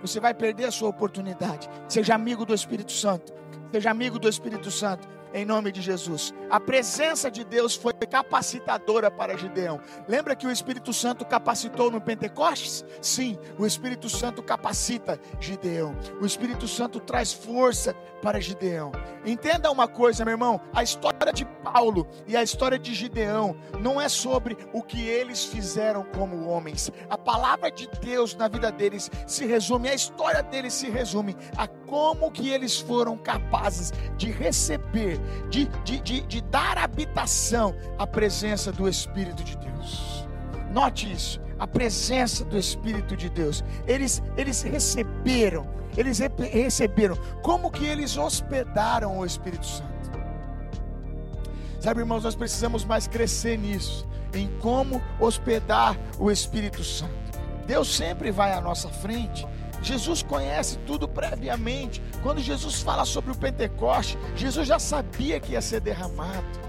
Você 0.00 0.20
vai 0.20 0.34
perder 0.34 0.66
a 0.66 0.70
sua 0.70 0.88
oportunidade. 0.88 1.68
Seja 1.88 2.14
amigo 2.14 2.44
do 2.44 2.54
Espírito 2.54 2.92
Santo. 2.92 3.32
Seja 3.72 3.90
amigo 3.90 4.18
do 4.18 4.28
Espírito 4.28 4.70
Santo 4.70 5.13
em 5.34 5.44
nome 5.44 5.72
de 5.72 5.82
Jesus. 5.82 6.32
A 6.48 6.60
presença 6.60 7.28
de 7.28 7.44
Deus 7.44 7.74
foi 7.74 7.92
capacitadora 7.92 9.10
para 9.10 9.36
Gideão. 9.36 9.80
Lembra 10.06 10.36
que 10.36 10.46
o 10.46 10.50
Espírito 10.50 10.92
Santo 10.92 11.24
capacitou 11.24 11.90
no 11.90 12.00
Pentecostes? 12.00 12.84
Sim, 13.02 13.36
o 13.58 13.66
Espírito 13.66 14.08
Santo 14.08 14.42
capacita 14.42 15.20
Gideão. 15.40 15.96
O 16.20 16.24
Espírito 16.24 16.68
Santo 16.68 17.00
traz 17.00 17.32
força 17.32 17.94
para 18.22 18.40
Gideão. 18.40 18.90
Entenda 19.26 19.70
uma 19.70 19.88
coisa, 19.88 20.24
meu 20.24 20.32
irmão: 20.32 20.60
a 20.72 20.82
história 20.82 21.32
de 21.32 21.44
Paulo 21.44 22.06
e 22.26 22.36
a 22.36 22.42
história 22.42 22.78
de 22.78 22.94
Gideão 22.94 23.56
não 23.80 24.00
é 24.00 24.08
sobre 24.08 24.56
o 24.72 24.82
que 24.82 25.02
eles 25.06 25.44
fizeram 25.44 26.04
como 26.16 26.48
homens. 26.48 26.90
A 27.10 27.18
palavra 27.18 27.70
de 27.70 27.88
Deus 28.00 28.34
na 28.34 28.48
vida 28.48 28.70
deles 28.70 29.10
se 29.26 29.44
resume, 29.44 29.88
a 29.88 29.94
história 29.94 30.42
deles 30.42 30.72
se 30.72 30.88
resume 30.88 31.36
a 31.56 31.66
como 31.66 32.30
que 32.30 32.48
eles 32.48 32.78
foram 32.78 33.16
capazes 33.16 33.92
de 34.16 34.30
receber, 34.30 35.20
de, 35.50 35.66
de, 35.84 36.00
de, 36.00 36.20
de 36.22 36.40
dar 36.42 36.78
habitação 36.78 37.74
à 37.98 38.06
presença 38.06 38.72
do 38.72 38.88
Espírito 38.88 39.42
de 39.42 39.56
Deus. 39.56 40.26
Note 40.72 41.12
isso, 41.12 41.40
a 41.58 41.66
presença 41.66 42.44
do 42.44 42.58
Espírito 42.58 43.16
de 43.16 43.28
Deus. 43.28 43.64
Eles, 43.86 44.22
eles 44.36 44.62
receberam, 44.62 45.66
eles 45.96 46.18
receberam. 46.18 47.16
Como 47.42 47.70
que 47.70 47.84
eles 47.84 48.16
hospedaram 48.16 49.18
o 49.18 49.24
Espírito 49.24 49.66
Santo? 49.66 49.94
Sabe, 51.80 52.00
irmãos, 52.00 52.24
nós 52.24 52.34
precisamos 52.34 52.84
mais 52.84 53.06
crescer 53.06 53.58
nisso, 53.58 54.08
em 54.32 54.48
como 54.58 55.02
hospedar 55.20 55.96
o 56.18 56.30
Espírito 56.30 56.82
Santo. 56.82 57.12
Deus 57.66 57.94
sempre 57.94 58.30
vai 58.30 58.52
à 58.52 58.60
nossa 58.60 58.88
frente. 58.88 59.46
Jesus 59.84 60.22
conhece 60.22 60.78
tudo 60.86 61.06
previamente. 61.06 62.02
Quando 62.22 62.40
Jesus 62.40 62.80
fala 62.80 63.04
sobre 63.04 63.30
o 63.30 63.36
Pentecoste, 63.36 64.18
Jesus 64.34 64.66
já 64.66 64.78
sabia 64.78 65.38
que 65.38 65.52
ia 65.52 65.60
ser 65.60 65.80
derramado. 65.80 66.64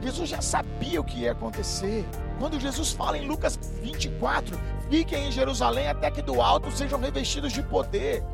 Jesus 0.00 0.30
já 0.30 0.40
sabia 0.40 1.00
o 1.00 1.04
que 1.04 1.20
ia 1.20 1.32
acontecer. 1.32 2.04
Quando 2.38 2.58
Jesus 2.58 2.90
fala 2.92 3.18
em 3.18 3.26
Lucas 3.26 3.58
24, 3.82 4.58
fiquem 4.90 5.28
em 5.28 5.32
Jerusalém 5.32 5.88
até 5.88 6.10
que 6.10 6.22
do 6.22 6.40
alto 6.40 6.70
sejam 6.70 6.98
revestidos 6.98 7.52
de 7.52 7.62
poder. 7.62 8.24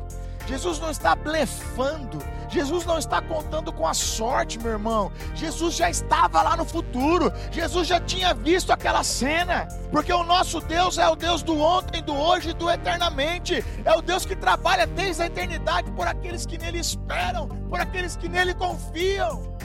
Jesus 0.51 0.79
não 0.79 0.91
está 0.91 1.15
blefando. 1.15 2.19
Jesus 2.49 2.85
não 2.85 2.99
está 2.99 3.21
contando 3.21 3.71
com 3.71 3.87
a 3.87 3.93
sorte, 3.93 4.59
meu 4.59 4.73
irmão. 4.73 5.09
Jesus 5.33 5.75
já 5.75 5.89
estava 5.89 6.41
lá 6.41 6.57
no 6.57 6.65
futuro. 6.65 7.31
Jesus 7.49 7.87
já 7.87 8.01
tinha 8.01 8.33
visto 8.33 8.71
aquela 8.71 9.01
cena. 9.01 9.69
Porque 9.89 10.11
o 10.11 10.23
nosso 10.23 10.59
Deus 10.59 10.97
é 10.97 11.07
o 11.07 11.15
Deus 11.15 11.41
do 11.41 11.57
ontem, 11.57 12.03
do 12.03 12.13
hoje 12.13 12.49
e 12.49 12.53
do 12.53 12.69
eternamente. 12.69 13.63
É 13.85 13.95
o 13.95 14.01
Deus 14.01 14.25
que 14.25 14.35
trabalha 14.35 14.85
desde 14.85 15.23
a 15.23 15.27
eternidade 15.27 15.89
por 15.91 16.05
aqueles 16.05 16.45
que 16.45 16.57
nele 16.57 16.79
esperam, 16.79 17.47
por 17.47 17.79
aqueles 17.79 18.17
que 18.17 18.27
nele 18.27 18.53
confiam. 18.53 19.55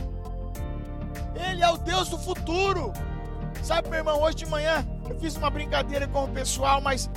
Ele 1.35 1.65
é 1.65 1.69
o 1.69 1.77
Deus 1.77 2.09
do 2.09 2.19
futuro. 2.19 2.93
Sabe, 3.61 3.89
meu 3.89 3.99
irmão, 3.99 4.23
hoje 4.23 4.37
de 4.37 4.47
manhã 4.47 4.87
eu 5.11 5.19
fiz 5.19 5.37
uma 5.37 5.51
brincadeira 5.51 6.07
com 6.09 6.25
o 6.25 6.29
pessoal, 6.29 6.81
mas 6.81 7.09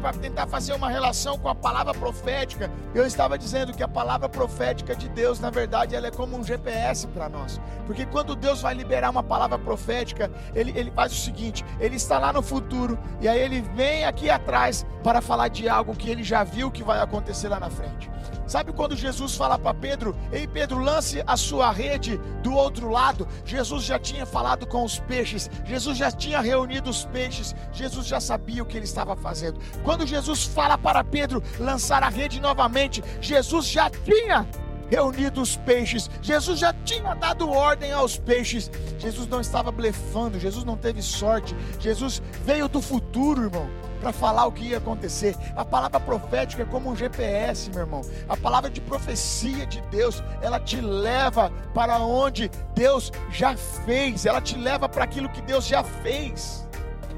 para 0.00 0.12
tentar 0.12 0.46
fazer 0.46 0.72
uma 0.72 0.88
relação 0.88 1.38
com 1.38 1.48
a 1.48 1.54
palavra 1.54 1.92
profética, 1.94 2.70
eu 2.94 3.06
estava 3.06 3.38
dizendo 3.38 3.72
que 3.72 3.82
a 3.82 3.88
palavra 3.88 4.28
profética 4.28 4.94
de 4.94 5.08
Deus, 5.08 5.40
na 5.40 5.50
verdade, 5.50 5.94
ela 5.94 6.06
é 6.06 6.10
como 6.10 6.36
um 6.36 6.44
GPS 6.44 7.06
para 7.08 7.28
nós. 7.28 7.60
Porque 7.86 8.06
quando 8.06 8.34
Deus 8.34 8.62
vai 8.62 8.74
liberar 8.74 9.10
uma 9.10 9.22
palavra 9.22 9.58
profética, 9.58 10.30
ele, 10.54 10.72
ele 10.76 10.90
faz 10.90 11.12
o 11.12 11.16
seguinte: 11.16 11.64
ele 11.78 11.96
está 11.96 12.18
lá 12.18 12.32
no 12.32 12.42
futuro, 12.42 12.98
e 13.20 13.28
aí 13.28 13.40
ele 13.40 13.60
vem 13.60 14.04
aqui 14.04 14.30
atrás 14.30 14.86
para 15.02 15.20
falar 15.20 15.48
de 15.48 15.68
algo 15.68 15.94
que 15.94 16.10
ele 16.10 16.22
já 16.22 16.44
viu 16.44 16.70
que 16.70 16.82
vai 16.82 17.00
acontecer 17.00 17.48
lá 17.48 17.60
na 17.60 17.70
frente. 17.70 18.13
Sabe 18.46 18.72
quando 18.72 18.96
Jesus 18.96 19.34
fala 19.34 19.58
para 19.58 19.74
Pedro: 19.74 20.16
Ei 20.32 20.46
Pedro, 20.46 20.78
lance 20.78 21.22
a 21.26 21.36
sua 21.36 21.72
rede 21.72 22.18
do 22.42 22.52
outro 22.52 22.90
lado? 22.90 23.26
Jesus 23.44 23.84
já 23.84 23.98
tinha 23.98 24.26
falado 24.26 24.66
com 24.66 24.84
os 24.84 24.98
peixes, 24.98 25.50
Jesus 25.64 25.96
já 25.96 26.10
tinha 26.10 26.40
reunido 26.40 26.90
os 26.90 27.04
peixes, 27.06 27.54
Jesus 27.72 28.06
já 28.06 28.20
sabia 28.20 28.62
o 28.62 28.66
que 28.66 28.76
ele 28.76 28.84
estava 28.84 29.16
fazendo. 29.16 29.58
Quando 29.82 30.06
Jesus 30.06 30.44
fala 30.44 30.76
para 30.76 31.02
Pedro 31.02 31.42
lançar 31.58 32.02
a 32.02 32.08
rede 32.08 32.40
novamente, 32.40 33.02
Jesus 33.20 33.66
já 33.66 33.88
tinha 33.88 34.46
reunido 34.90 35.40
os 35.40 35.56
peixes, 35.56 36.10
Jesus 36.20 36.58
já 36.58 36.72
tinha 36.84 37.14
dado 37.14 37.48
ordem 37.48 37.92
aos 37.92 38.18
peixes. 38.18 38.70
Jesus 38.98 39.26
não 39.26 39.40
estava 39.40 39.72
blefando, 39.72 40.38
Jesus 40.38 40.64
não 40.64 40.76
teve 40.76 41.00
sorte, 41.02 41.56
Jesus 41.80 42.22
veio 42.44 42.68
do 42.68 42.80
futuro, 42.80 43.44
irmão 43.44 43.83
para 44.04 44.12
falar 44.12 44.44
o 44.44 44.52
que 44.52 44.64
ia 44.64 44.76
acontecer. 44.76 45.34
A 45.56 45.64
palavra 45.64 45.98
profética 45.98 46.62
é 46.62 46.66
como 46.66 46.90
um 46.90 46.96
GPS, 46.96 47.70
meu 47.70 47.80
irmão. 47.80 48.02
A 48.28 48.36
palavra 48.36 48.68
de 48.68 48.78
profecia 48.78 49.64
de 49.64 49.80
Deus, 49.90 50.22
ela 50.42 50.60
te 50.60 50.78
leva 50.78 51.50
para 51.72 51.98
onde 52.00 52.50
Deus 52.74 53.10
já 53.30 53.56
fez, 53.56 54.26
ela 54.26 54.42
te 54.42 54.58
leva 54.58 54.90
para 54.90 55.04
aquilo 55.04 55.30
que 55.30 55.40
Deus 55.40 55.66
já 55.66 55.82
fez. 55.82 56.68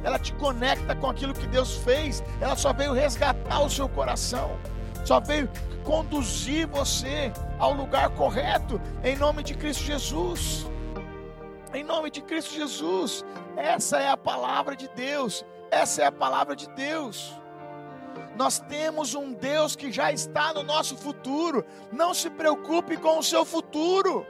Ela 0.04 0.16
te 0.16 0.32
conecta 0.34 0.94
com 0.94 1.10
aquilo 1.10 1.34
que 1.34 1.48
Deus 1.48 1.78
fez. 1.78 2.22
Ela 2.40 2.54
só 2.54 2.72
veio 2.72 2.92
resgatar 2.92 3.60
o 3.60 3.68
seu 3.68 3.88
coração. 3.88 4.56
Só 5.04 5.18
veio 5.18 5.50
conduzir 5.82 6.68
você 6.68 7.32
ao 7.58 7.72
lugar 7.72 8.10
correto 8.10 8.80
em 9.02 9.16
nome 9.16 9.42
de 9.42 9.54
Cristo 9.54 9.82
Jesus. 9.82 10.70
Em 11.74 11.82
nome 11.82 12.12
de 12.12 12.22
Cristo 12.22 12.54
Jesus. 12.54 13.24
Essa 13.56 13.98
é 13.98 14.08
a 14.08 14.16
palavra 14.16 14.76
de 14.76 14.88
Deus. 14.94 15.44
Essa 15.70 16.02
é 16.02 16.06
a 16.06 16.12
palavra 16.12 16.54
de 16.54 16.68
Deus. 16.70 17.34
Nós 18.36 18.58
temos 18.58 19.14
um 19.14 19.32
Deus 19.32 19.74
que 19.74 19.90
já 19.90 20.12
está 20.12 20.52
no 20.52 20.62
nosso 20.62 20.96
futuro. 20.96 21.64
Não 21.90 22.12
se 22.12 22.28
preocupe 22.28 22.96
com 22.96 23.18
o 23.18 23.22
seu 23.22 23.44
futuro. 23.44 24.26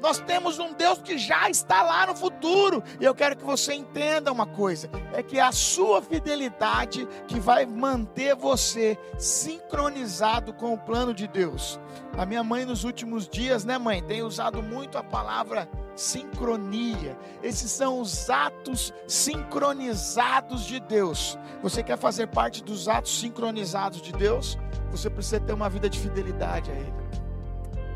Nós 0.00 0.18
temos 0.18 0.58
um 0.58 0.72
Deus 0.72 1.00
que 1.00 1.16
já 1.16 1.48
está 1.48 1.82
lá 1.82 2.06
no 2.06 2.14
futuro. 2.14 2.82
E 3.00 3.04
eu 3.04 3.14
quero 3.14 3.36
que 3.36 3.44
você 3.44 3.74
entenda 3.74 4.32
uma 4.32 4.46
coisa: 4.46 4.90
é 5.12 5.22
que 5.22 5.38
é 5.38 5.42
a 5.42 5.52
sua 5.52 6.02
fidelidade 6.02 7.06
que 7.26 7.40
vai 7.40 7.64
manter 7.66 8.34
você 8.34 8.98
sincronizado 9.18 10.52
com 10.52 10.74
o 10.74 10.78
plano 10.78 11.14
de 11.14 11.26
Deus. 11.26 11.80
A 12.16 12.24
minha 12.24 12.44
mãe, 12.44 12.64
nos 12.64 12.84
últimos 12.84 13.28
dias, 13.28 13.64
né, 13.64 13.78
mãe, 13.78 14.02
tem 14.02 14.22
usado 14.22 14.62
muito 14.62 14.98
a 14.98 15.02
palavra 15.02 15.68
sincronia. 15.96 17.16
Esses 17.42 17.70
são 17.70 18.00
os 18.00 18.28
atos 18.28 18.92
sincronizados 19.06 20.64
de 20.64 20.80
Deus. 20.80 21.38
Você 21.62 21.82
quer 21.82 21.98
fazer 21.98 22.28
parte 22.28 22.62
dos 22.62 22.88
atos 22.88 23.18
sincronizados 23.18 24.02
de 24.02 24.12
Deus? 24.12 24.58
Você 24.90 25.10
precisa 25.10 25.40
ter 25.40 25.52
uma 25.52 25.68
vida 25.68 25.88
de 25.88 25.98
fidelidade 25.98 26.70
a 26.70 26.74
Ele. 26.74 26.94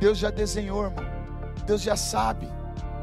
Deus 0.00 0.18
já 0.18 0.30
desenhou, 0.30 0.84
irmão. 0.84 1.17
Deus 1.66 1.82
já 1.82 1.96
sabe. 1.96 2.48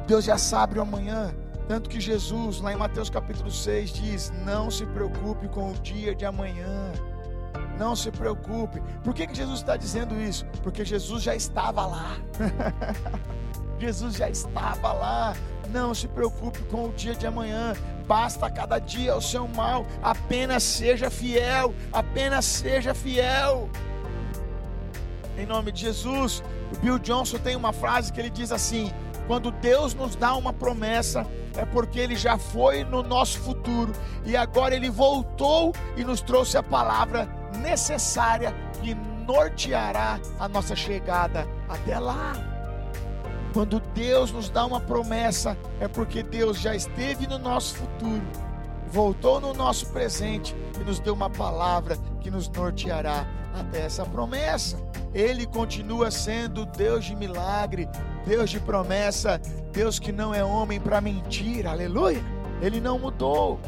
Deus 0.08 0.26
já 0.26 0.38
sabe 0.38 0.78
o 0.78 0.82
amanhã. 0.82 1.34
Tanto 1.68 1.90
que 1.90 2.00
Jesus, 2.00 2.62
lá 2.62 2.74
em 2.74 2.78
Mateus 2.78 3.10
capítulo 3.10 3.50
6, 3.50 3.90
diz: 3.92 4.34
Não 4.46 4.70
se 4.70 4.86
preocupe 4.86 5.48
com 5.48 5.72
o 5.72 5.74
dia 5.76 6.14
de 6.14 6.26
amanhã. 6.26 6.92
Não 7.78 7.96
se 7.96 8.12
preocupe. 8.12 8.82
Por 9.04 9.14
que, 9.14 9.28
que 9.28 9.36
Jesus 9.36 9.60
está 9.60 9.76
dizendo 9.76 10.20
isso? 10.20 10.46
Porque 10.64 10.86
Jesus 10.86 11.24
já 11.24 11.36
estava 11.36 11.86
lá. 11.86 12.18
Jesus 13.80 14.16
já 14.16 14.30
estava 14.30 14.94
lá. 14.94 15.36
Não 15.70 15.94
se 15.94 16.08
preocupe 16.08 16.62
com 16.64 16.86
o 16.86 16.94
dia 16.94 17.16
de 17.16 17.26
amanhã. 17.26 17.74
Basta 18.08 18.50
cada 18.50 18.80
dia 18.80 19.16
o 19.16 19.22
seu 19.22 19.48
mal. 19.48 19.86
Apenas 20.02 20.64
seja 20.64 21.10
fiel. 21.10 21.74
Apenas 21.92 22.46
seja 22.46 22.94
fiel. 22.94 23.70
Em 25.38 25.46
nome 25.46 25.72
de 25.72 25.82
Jesus. 25.82 26.44
O 26.74 26.80
Bill 26.80 27.00
Johnson 27.00 27.38
tem 27.38 27.56
uma 27.56 27.74
frase 27.74 28.12
que 28.12 28.20
ele 28.20 28.30
diz 28.30 28.52
assim: 28.52 28.92
quando 29.28 29.52
Deus 29.52 29.94
nos 29.94 30.16
dá 30.16 30.36
uma 30.36 30.54
promessa, 30.54 31.26
é 31.58 31.66
porque 31.66 32.00
Ele 32.00 32.16
já 32.16 32.38
foi 32.38 32.84
no 32.84 33.02
nosso 33.02 33.40
futuro 33.40 33.92
e 34.24 34.36
agora 34.38 34.76
Ele 34.76 34.90
voltou 34.90 35.74
e 35.98 36.04
nos 36.04 36.22
trouxe 36.22 36.58
a 36.58 36.64
palavra 36.64 37.28
necessária 37.60 38.54
que 38.82 38.96
norteará 39.26 40.20
a 40.40 40.48
nossa 40.48 40.76
chegada 40.76 41.48
até 41.68 41.98
lá. 41.98 42.34
Quando 43.52 43.80
Deus 43.94 44.32
nos 44.32 44.50
dá 44.50 44.66
uma 44.66 44.82
promessa, 44.82 45.58
é 45.80 45.88
porque 45.88 46.22
Deus 46.22 46.60
já 46.60 46.76
esteve 46.76 47.26
no 47.26 47.40
nosso 47.40 47.76
futuro, 47.76 48.22
voltou 48.88 49.40
no 49.40 49.54
nosso 49.54 49.88
presente 49.88 50.56
e 50.80 50.84
nos 50.84 51.00
deu 51.00 51.14
uma 51.14 51.30
palavra 51.30 51.98
que 52.20 52.30
nos 52.30 52.50
norteará 52.50 53.26
essa 53.74 54.06
promessa. 54.06 54.78
Ele 55.14 55.46
continua 55.46 56.12
sendo 56.12 56.66
Deus 56.66 57.06
de 57.06 57.16
milagre, 57.16 57.88
Deus 58.26 58.50
de 58.50 58.60
promessa, 58.60 59.40
Deus 59.72 60.00
que 60.00 60.12
não 60.12 60.34
é 60.34 60.44
homem 60.44 60.80
para 60.80 61.00
mentir, 61.00 61.66
aleluia. 61.66 62.22
Ele 62.62 62.82
não 62.82 63.00
mudou. 63.00 63.60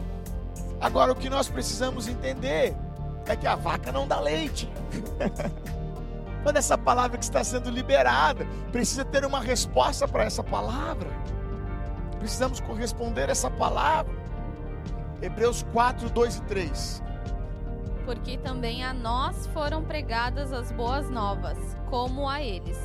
Agora 0.79 1.11
o 1.11 1.15
que 1.15 1.29
nós 1.29 1.47
precisamos 1.47 2.07
entender 2.07 2.75
é 3.25 3.35
que 3.35 3.47
a 3.47 3.55
vaca 3.55 3.91
não 3.91 4.07
dá 4.07 4.19
leite. 4.19 4.69
Quando 6.43 6.57
essa 6.57 6.77
palavra 6.77 7.17
que 7.17 7.23
está 7.23 7.43
sendo 7.43 7.69
liberada, 7.69 8.45
precisa 8.71 9.03
ter 9.03 9.25
uma 9.25 9.39
resposta 9.39 10.07
para 10.07 10.23
essa 10.23 10.43
palavra. 10.43 11.09
Precisamos 12.19 12.59
corresponder 12.59 13.27
a 13.27 13.31
essa 13.31 13.49
palavra. 13.49 14.13
Hebreus 15.21 15.65
4, 15.73 16.09
2 16.09 16.35
e 16.35 16.41
3. 16.43 17.03
Porque 18.07 18.37
também 18.37 18.85
a 18.85 18.93
nós 18.93 19.47
foram 19.47 19.83
pregadas 19.83 20.53
as 20.53 20.71
boas 20.71 21.09
novas, 21.09 21.57
como 21.89 22.29
a 22.29 22.41
eles. 22.41 22.79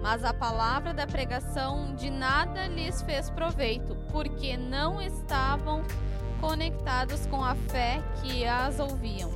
Mas 0.00 0.22
a 0.22 0.32
palavra 0.32 0.94
da 0.94 1.08
pregação 1.08 1.92
de 1.96 2.08
nada 2.08 2.68
lhes 2.68 3.02
fez 3.02 3.28
proveito, 3.30 3.96
porque 4.12 4.56
não 4.56 5.02
estavam 5.02 5.82
conectados 6.40 7.26
com 7.26 7.44
a 7.44 7.56
fé 7.56 8.00
que 8.22 8.46
as 8.46 8.78
ouviam. 8.78 9.32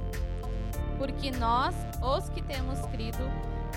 Porque 0.98 1.32
nós, 1.32 1.74
os 2.00 2.28
que 2.30 2.40
temos 2.40 2.80
crido, 2.86 3.28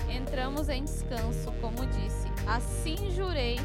entramos 0.08 0.68
em 0.68 0.84
descanso, 0.84 1.50
como 1.60 1.84
disse 1.86 2.28
Assim 2.46 3.10
jurei 3.10 3.58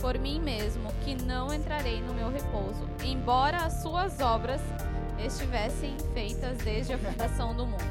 por 0.00 0.18
mim 0.18 0.40
mesmo 0.40 0.92
que 1.04 1.14
não 1.24 1.52
entrarei 1.52 2.00
no 2.00 2.12
meu 2.12 2.30
repouso, 2.30 2.88
embora 3.02 3.64
as 3.64 3.82
suas 3.82 4.20
obras 4.20 4.60
estivessem 5.26 5.96
feitas 6.12 6.58
desde 6.58 6.92
a 6.92 6.98
fundação 6.98 7.54
do 7.54 7.66
mundo. 7.66 7.84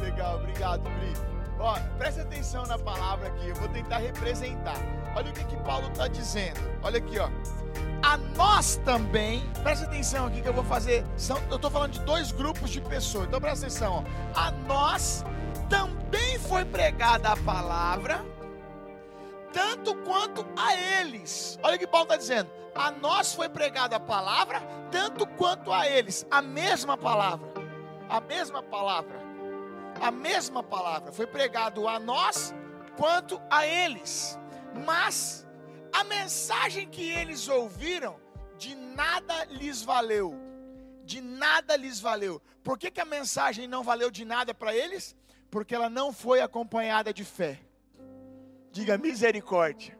Legal, 0.00 0.36
obrigado, 0.36 0.82
Pri. 0.82 1.36
Ó, 1.58 1.78
presta 1.96 2.22
atenção 2.22 2.66
na 2.66 2.78
palavra 2.78 3.28
aqui, 3.28 3.48
eu 3.48 3.54
vou 3.54 3.68
tentar 3.68 3.98
representar. 3.98 4.76
Olha 5.16 5.30
o 5.30 5.32
que, 5.32 5.44
que 5.44 5.56
Paulo 5.58 5.88
está 5.88 6.06
dizendo. 6.06 6.60
Olha 6.82 6.98
aqui, 6.98 7.18
ó. 7.18 7.30
A 8.02 8.16
nós 8.36 8.76
também, 8.84 9.42
presta 9.62 9.86
atenção 9.86 10.26
aqui 10.26 10.42
que 10.42 10.48
eu 10.48 10.52
vou 10.52 10.64
fazer. 10.64 11.04
São, 11.16 11.38
eu 11.50 11.56
estou 11.56 11.70
falando 11.70 11.92
de 11.92 12.00
dois 12.00 12.30
grupos 12.30 12.70
de 12.70 12.80
pessoas, 12.80 13.26
então 13.26 13.40
presta 13.40 13.66
atenção. 13.66 14.04
Ó. 14.04 14.38
A 14.38 14.50
nós 14.50 15.24
também 15.70 16.38
foi 16.38 16.64
pregada 16.64 17.30
a 17.30 17.36
palavra 17.38 18.22
tanto 19.56 19.94
quanto 20.02 20.46
a 20.54 20.76
eles. 21.00 21.58
Olha 21.62 21.76
o 21.76 21.78
que 21.78 21.86
Paulo 21.86 22.04
está 22.04 22.16
dizendo. 22.16 22.50
A 22.74 22.90
nós 22.90 23.34
foi 23.34 23.48
pregada 23.48 23.96
a 23.96 24.00
palavra, 24.00 24.60
tanto 24.90 25.26
quanto 25.26 25.72
a 25.72 25.88
eles. 25.88 26.26
A 26.30 26.42
mesma 26.42 26.94
palavra. 26.94 27.48
A 28.06 28.20
mesma 28.20 28.62
palavra. 28.62 29.18
A 29.98 30.10
mesma 30.10 30.62
palavra. 30.62 31.10
Foi 31.10 31.26
pregado 31.26 31.88
a 31.88 31.98
nós 31.98 32.54
quanto 32.98 33.40
a 33.48 33.66
eles. 33.66 34.38
Mas 34.84 35.46
a 35.90 36.04
mensagem 36.04 36.86
que 36.86 37.08
eles 37.08 37.48
ouviram, 37.48 38.20
de 38.58 38.74
nada 38.74 39.46
lhes 39.46 39.82
valeu. 39.82 40.38
De 41.02 41.22
nada 41.22 41.76
lhes 41.76 41.98
valeu. 41.98 42.42
Por 42.62 42.78
que, 42.78 42.90
que 42.90 43.00
a 43.00 43.06
mensagem 43.06 43.66
não 43.66 43.82
valeu 43.82 44.10
de 44.10 44.22
nada 44.22 44.52
para 44.52 44.76
eles? 44.76 45.16
Porque 45.50 45.74
ela 45.74 45.88
não 45.88 46.12
foi 46.12 46.42
acompanhada 46.42 47.10
de 47.10 47.24
fé. 47.24 47.65
Diga 48.76 48.98
misericórdia. 48.98 49.98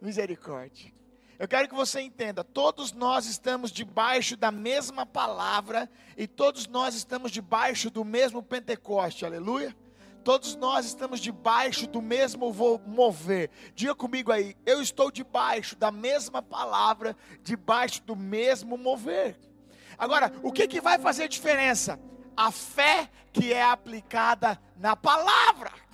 Misericórdia. 0.00 0.90
Eu 1.38 1.46
quero 1.46 1.68
que 1.68 1.74
você 1.74 2.00
entenda, 2.00 2.42
todos 2.42 2.90
nós 2.90 3.26
estamos 3.26 3.70
debaixo 3.70 4.38
da 4.38 4.50
mesma 4.50 5.04
palavra 5.04 5.86
e 6.16 6.26
todos 6.26 6.66
nós 6.66 6.94
estamos 6.94 7.30
debaixo 7.30 7.90
do 7.90 8.06
mesmo 8.06 8.42
Pentecoste, 8.42 9.26
aleluia. 9.26 9.76
Todos 10.24 10.56
nós 10.56 10.86
estamos 10.86 11.20
debaixo 11.20 11.86
do 11.86 12.00
mesmo 12.00 12.50
mover. 12.86 13.50
Diga 13.74 13.94
comigo 13.94 14.32
aí, 14.32 14.56
eu 14.64 14.80
estou 14.80 15.10
debaixo 15.10 15.76
da 15.76 15.90
mesma 15.90 16.40
palavra, 16.40 17.14
debaixo 17.42 18.02
do 18.02 18.16
mesmo 18.16 18.78
mover. 18.78 19.38
Agora, 19.98 20.32
o 20.42 20.50
que, 20.50 20.66
que 20.66 20.80
vai 20.80 20.98
fazer 20.98 21.28
diferença? 21.28 22.00
A 22.34 22.50
fé 22.50 23.10
que 23.30 23.52
é 23.52 23.62
aplicada 23.62 24.58
na 24.74 24.96
palavra 24.96 25.84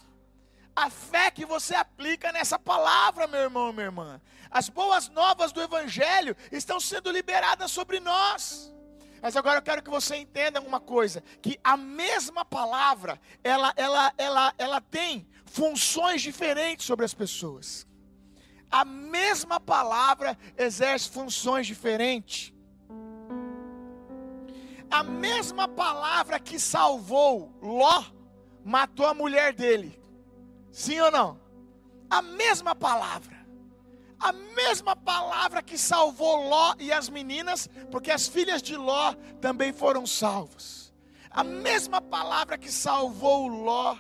a 0.74 0.90
fé 0.90 1.30
que 1.30 1.44
você 1.44 1.74
aplica 1.74 2.32
nessa 2.32 2.58
palavra, 2.58 3.26
meu 3.26 3.40
irmão, 3.40 3.72
minha 3.72 3.86
irmã. 3.86 4.20
As 4.50 4.68
boas 4.68 5.08
novas 5.08 5.52
do 5.52 5.60
Evangelho 5.60 6.36
estão 6.50 6.80
sendo 6.80 7.10
liberadas 7.10 7.70
sobre 7.70 8.00
nós. 8.00 8.72
Mas 9.20 9.36
agora 9.36 9.58
eu 9.58 9.62
quero 9.62 9.82
que 9.82 9.90
você 9.90 10.16
entenda 10.16 10.60
uma 10.60 10.80
coisa: 10.80 11.22
que 11.40 11.58
a 11.62 11.76
mesma 11.76 12.44
palavra, 12.44 13.20
ela, 13.44 13.72
ela, 13.76 14.12
ela, 14.18 14.54
ela 14.58 14.80
tem 14.80 15.26
funções 15.44 16.22
diferentes 16.22 16.84
sobre 16.84 17.04
as 17.04 17.14
pessoas. 17.14 17.86
A 18.70 18.84
mesma 18.84 19.60
palavra 19.60 20.36
exerce 20.56 21.08
funções 21.08 21.66
diferentes. 21.66 22.52
A 24.90 25.02
mesma 25.02 25.68
palavra 25.68 26.40
que 26.40 26.58
salvou 26.58 27.54
Ló, 27.62 28.04
matou 28.64 29.06
a 29.06 29.14
mulher 29.14 29.54
dele. 29.54 30.01
Sim 30.72 30.98
ou 31.00 31.10
não? 31.10 31.38
A 32.10 32.22
mesma 32.22 32.74
palavra. 32.74 33.46
A 34.18 34.32
mesma 34.32 34.96
palavra 34.96 35.62
que 35.62 35.76
salvou 35.76 36.48
Ló 36.48 36.74
e 36.78 36.90
as 36.92 37.08
meninas, 37.08 37.68
porque 37.90 38.10
as 38.10 38.26
filhas 38.26 38.62
de 38.62 38.76
Ló 38.76 39.14
também 39.40 39.72
foram 39.72 40.06
salvas. 40.06 40.92
A 41.30 41.44
mesma 41.44 42.00
palavra 42.00 42.56
que 42.56 42.70
salvou 42.70 43.48
Ló 43.48 43.96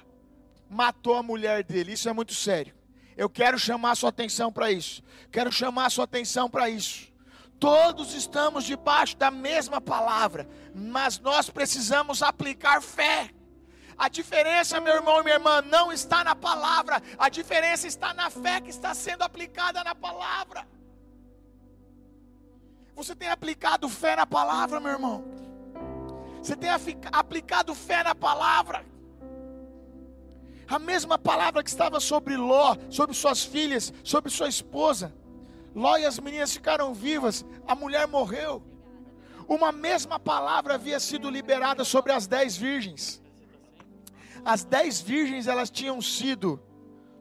matou 0.68 1.14
a 1.14 1.22
mulher 1.22 1.62
dele. 1.62 1.92
Isso 1.92 2.08
é 2.08 2.12
muito 2.12 2.34
sério. 2.34 2.74
Eu 3.16 3.28
quero 3.28 3.58
chamar 3.58 3.92
a 3.92 3.94
sua 3.94 4.08
atenção 4.08 4.50
para 4.52 4.72
isso. 4.72 5.02
Quero 5.30 5.52
chamar 5.52 5.86
a 5.86 5.90
sua 5.90 6.04
atenção 6.04 6.48
para 6.48 6.70
isso. 6.70 7.12
Todos 7.58 8.14
estamos 8.14 8.64
debaixo 8.64 9.16
da 9.16 9.30
mesma 9.30 9.80
palavra, 9.80 10.48
mas 10.74 11.18
nós 11.20 11.48
precisamos 11.48 12.22
aplicar 12.22 12.82
fé. 12.82 13.30
A 13.96 14.08
diferença, 14.08 14.80
meu 14.80 14.94
irmão 14.94 15.20
e 15.20 15.24
minha 15.24 15.36
irmã, 15.36 15.62
não 15.62 15.92
está 15.92 16.24
na 16.24 16.34
palavra, 16.34 17.02
a 17.18 17.28
diferença 17.28 17.86
está 17.86 18.12
na 18.12 18.30
fé 18.30 18.60
que 18.60 18.70
está 18.70 18.94
sendo 18.94 19.22
aplicada 19.22 19.84
na 19.84 19.94
palavra. 19.94 20.66
Você 22.94 23.14
tem 23.14 23.28
aplicado 23.28 23.88
fé 23.88 24.16
na 24.16 24.26
palavra, 24.26 24.80
meu 24.80 24.92
irmão? 24.92 25.24
Você 26.42 26.56
tem 26.56 26.70
aplicado 27.12 27.74
fé 27.74 28.02
na 28.02 28.14
palavra? 28.14 28.84
A 30.68 30.78
mesma 30.78 31.18
palavra 31.18 31.62
que 31.62 31.70
estava 31.70 32.00
sobre 32.00 32.36
Ló, 32.36 32.76
sobre 32.90 33.14
suas 33.14 33.44
filhas, 33.44 33.92
sobre 34.02 34.30
sua 34.30 34.48
esposa. 34.48 35.14
Ló 35.74 35.96
e 35.96 36.04
as 36.04 36.18
meninas 36.18 36.52
ficaram 36.52 36.92
vivas, 36.92 37.44
a 37.66 37.74
mulher 37.74 38.06
morreu. 38.06 38.62
Uma 39.48 39.72
mesma 39.72 40.18
palavra 40.18 40.74
havia 40.74 40.98
sido 40.98 41.30
liberada 41.30 41.84
sobre 41.84 42.12
as 42.12 42.26
dez 42.26 42.56
virgens. 42.56 43.21
As 44.44 44.64
dez 44.64 45.00
virgens 45.00 45.46
elas 45.46 45.70
tinham 45.70 46.00
sido 46.02 46.60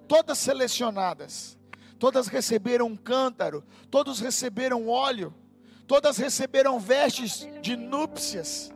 todas 0.08 0.38
selecionadas, 0.40 1.58
todas 2.00 2.28
receberam 2.28 2.88
um 2.88 2.96
cântaro, 2.96 3.64
todos 3.92 4.20
receberam 4.20 4.90
óleo, 4.90 5.34
todas 5.86 6.18
receberam 6.18 6.80
vestes 6.80 7.48
de 7.62 7.76
núpcias, 7.76 8.72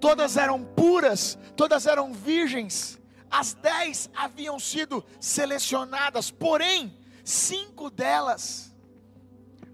todas 0.00 0.36
eram 0.36 0.64
puras, 0.64 1.38
todas 1.56 1.86
eram 1.86 2.12
virgens. 2.14 2.98
As 3.30 3.52
dez 3.52 4.08
haviam 4.16 4.58
sido 4.58 5.04
selecionadas, 5.20 6.30
porém, 6.30 6.96
cinco 7.22 7.90
delas 7.90 8.74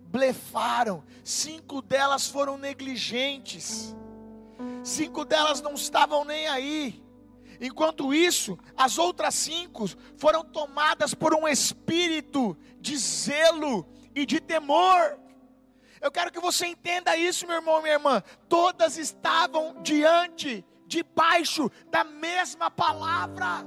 blefaram, 0.07 1.05
cinco 1.23 1.81
delas 1.81 2.27
foram 2.27 2.59
negligentes, 2.59 3.95
cinco 4.83 5.25
delas 5.25 5.61
não 5.61 5.75
estavam 5.75 6.25
nem 6.25 6.49
aí. 6.49 7.04
Enquanto 7.61 8.13
isso, 8.13 8.59
as 8.77 8.99
outras 8.99 9.35
cinco 9.35 9.87
foram 10.17 10.45
tomadas 10.45 11.15
por 11.15 11.35
um 11.35 11.47
espírito 11.47 12.57
de 12.81 12.97
zelo 12.97 13.87
e 14.15 14.27
de 14.27 14.41
temor. 14.41 15.19
Eu 16.01 16.11
quero 16.11 16.31
que 16.31 16.41
você 16.41 16.67
entenda 16.67 17.17
isso, 17.17 17.47
meu 17.47 17.57
irmão, 17.57 17.81
minha 17.81 17.95
irmã. 17.95 18.23
Todas 18.49 18.99
estavam 18.99 19.83
diante, 19.83 20.65
debaixo 20.87 21.71
da 21.91 22.05
mesma 22.05 22.71
palavra, 22.71 23.65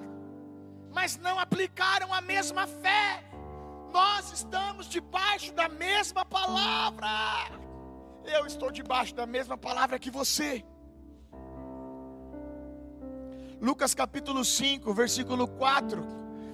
mas 0.93 1.17
não 1.17 1.39
aplicaram 1.39 2.13
a 2.13 2.21
mesma 2.21 2.67
fé. 2.67 3.23
Nós 3.91 4.31
estamos 4.31 4.87
debaixo 4.87 5.51
da 5.53 5.67
mesma 5.67 6.23
palavra. 6.25 7.07
Eu 8.23 8.45
estou 8.45 8.69
debaixo 8.71 9.15
da 9.15 9.25
mesma 9.25 9.57
palavra 9.57 9.97
que 9.97 10.11
você. 10.11 10.63
Lucas 13.61 13.95
capítulo 13.95 14.45
5, 14.45 14.93
versículo 14.93 15.47
4. 15.47 16.05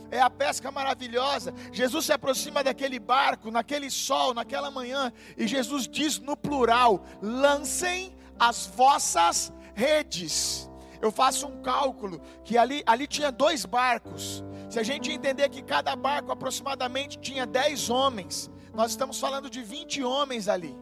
É 0.10 0.22
a 0.22 0.30
pesca 0.30 0.72
maravilhosa. 0.72 1.54
Jesus 1.72 2.06
se 2.06 2.14
aproxima 2.14 2.64
daquele 2.64 3.00
barco, 3.00 3.52
naquele 3.52 3.90
sol, 3.90 4.34
naquela 4.34 4.70
manhã, 4.70 5.12
e 5.36 5.48
Jesus 5.48 5.88
diz 5.88 6.20
no 6.20 6.38
plural: 6.38 7.04
lancem 7.22 8.16
as 8.40 8.68
vossas 8.68 9.52
redes. 9.74 10.70
Eu 11.02 11.12
faço 11.12 11.48
um 11.48 11.62
cálculo 11.62 12.22
que 12.46 12.58
ali, 12.58 12.82
ali 12.86 13.08
tinha 13.08 13.32
dois 13.32 13.66
barcos. 13.66 14.44
Se 14.70 14.80
a 14.80 14.84
gente 14.84 15.12
entender 15.12 15.50
que 15.50 15.62
cada 15.62 15.96
barco 15.96 16.32
aproximadamente 16.32 17.20
tinha 17.20 17.46
10 17.46 17.90
homens, 17.90 18.50
nós 18.74 18.92
estamos 18.92 19.20
falando 19.20 19.50
de 19.50 19.62
20 19.62 20.02
homens 20.04 20.48
ali. 20.48 20.76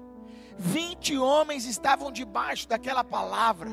20 0.58 1.18
homens 1.18 1.66
estavam 1.66 2.12
debaixo 2.12 2.68
daquela 2.68 3.04
palavra. 3.04 3.72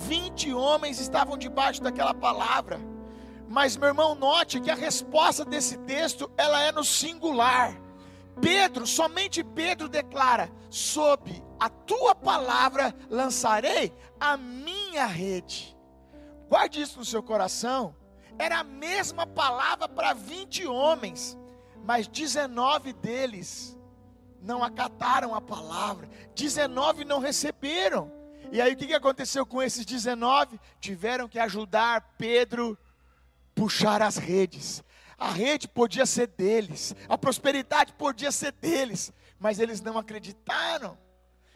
20 0.00 0.52
homens 0.54 0.98
estavam 0.98 1.36
debaixo 1.36 1.82
daquela 1.82 2.14
palavra. 2.14 2.80
Mas 3.48 3.76
meu 3.76 3.88
irmão, 3.88 4.14
note 4.14 4.60
que 4.60 4.70
a 4.70 4.74
resposta 4.74 5.44
desse 5.44 5.76
texto, 5.78 6.30
ela 6.36 6.62
é 6.62 6.72
no 6.72 6.84
singular. 6.84 7.76
Pedro, 8.40 8.86
somente 8.86 9.42
Pedro 9.42 9.88
declara: 9.88 10.50
"Sob 10.70 11.42
a 11.58 11.68
tua 11.68 12.14
palavra 12.14 12.94
lançarei 13.08 13.92
a 14.18 14.36
minha 14.36 15.06
rede". 15.06 15.76
Guarde 16.48 16.80
isso 16.80 16.98
no 16.98 17.04
seu 17.04 17.22
coração. 17.22 17.94
Era 18.38 18.60
a 18.60 18.64
mesma 18.64 19.26
palavra 19.26 19.88
para 19.88 20.14
20 20.14 20.66
homens, 20.66 21.38
mas 21.84 22.08
19 22.08 22.92
deles 22.94 23.76
não 24.40 24.64
acataram 24.64 25.34
a 25.34 25.40
palavra, 25.40 26.08
19 26.34 27.04
não 27.04 27.18
receberam. 27.18 28.19
E 28.52 28.60
aí 28.60 28.72
o 28.72 28.76
que 28.76 28.92
aconteceu 28.94 29.46
com 29.46 29.62
esses 29.62 29.84
19? 29.84 30.58
Tiveram 30.80 31.28
que 31.28 31.38
ajudar 31.38 32.14
Pedro 32.18 32.76
puxar 33.54 34.02
as 34.02 34.16
redes. 34.16 34.82
A 35.18 35.30
rede 35.30 35.68
podia 35.68 36.06
ser 36.06 36.28
deles, 36.28 36.94
a 37.06 37.18
prosperidade 37.18 37.92
podia 37.92 38.32
ser 38.32 38.52
deles, 38.52 39.12
mas 39.38 39.58
eles 39.58 39.82
não 39.82 39.98
acreditaram. 39.98 40.96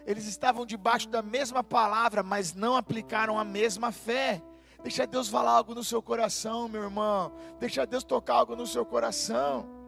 Eles 0.07 0.27
estavam 0.27 0.66
debaixo 0.66 1.09
da 1.09 1.23
mesma 1.23 1.64
palavra, 1.64 2.23
mas 2.23 2.53
não 2.53 2.77
aplicaram 2.77 3.38
a 3.38 3.44
mesma 3.44 3.90
fé. 3.90 4.42
Deixa 4.83 5.07
Deus 5.07 5.31
falar 5.31 5.53
algo 5.53 5.75
no 5.75 5.83
seu 5.83 6.03
coração, 6.03 6.68
meu 6.68 6.83
irmão. 6.83 7.33
Deixa 7.59 7.87
Deus 7.87 8.05
tocar 8.05 8.35
algo 8.35 8.55
no 8.55 8.66
seu 8.66 8.85
coração. 8.85 9.84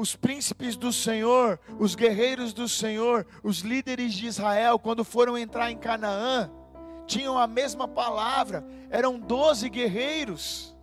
Os 0.00 0.16
príncipes 0.16 0.76
do 0.76 0.90
Senhor, 0.94 1.60
os 1.78 1.94
guerreiros 1.94 2.54
do 2.54 2.66
Senhor, 2.66 3.26
os 3.42 3.58
líderes 3.58 4.14
de 4.14 4.28
Israel, 4.28 4.78
quando 4.78 5.04
foram 5.04 5.36
entrar 5.36 5.70
em 5.70 5.76
Canaã, 5.76 6.50
tinham 7.06 7.36
a 7.36 7.46
mesma 7.46 7.86
palavra, 7.86 8.64
eram 8.88 9.20
doze 9.20 9.68
guerreiros. 9.68 10.74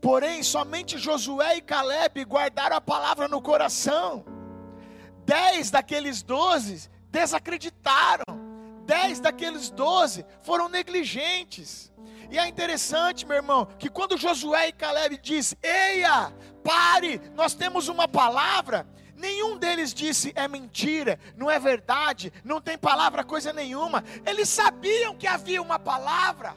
Porém, 0.00 0.44
somente 0.44 0.96
Josué 0.96 1.56
e 1.56 1.60
Caleb 1.60 2.24
guardaram 2.24 2.76
a 2.76 2.80
palavra 2.80 3.26
no 3.26 3.42
coração. 3.42 4.24
Dez 5.26 5.72
daqueles 5.72 6.22
doze 6.22 6.88
desacreditaram 7.10 8.44
dez 8.84 9.18
daqueles 9.18 9.70
doze 9.70 10.24
foram 10.42 10.68
negligentes. 10.68 11.92
E 12.30 12.38
é 12.38 12.46
interessante, 12.46 13.26
meu 13.26 13.36
irmão, 13.36 13.66
que 13.78 13.88
quando 13.88 14.16
Josué 14.16 14.68
e 14.68 14.72
Caleb 14.72 15.18
diz: 15.22 15.54
"Eia, 15.62 16.32
pare, 16.62 17.20
nós 17.34 17.54
temos 17.54 17.88
uma 17.88 18.06
palavra", 18.08 18.86
nenhum 19.16 19.56
deles 19.56 19.94
disse 19.94 20.32
é 20.34 20.46
mentira, 20.46 21.18
não 21.36 21.50
é 21.50 21.58
verdade, 21.58 22.32
não 22.44 22.60
tem 22.60 22.76
palavra 22.76 23.24
coisa 23.24 23.52
nenhuma. 23.52 24.04
Eles 24.26 24.48
sabiam 24.48 25.16
que 25.16 25.26
havia 25.26 25.62
uma 25.62 25.78
palavra. 25.78 26.54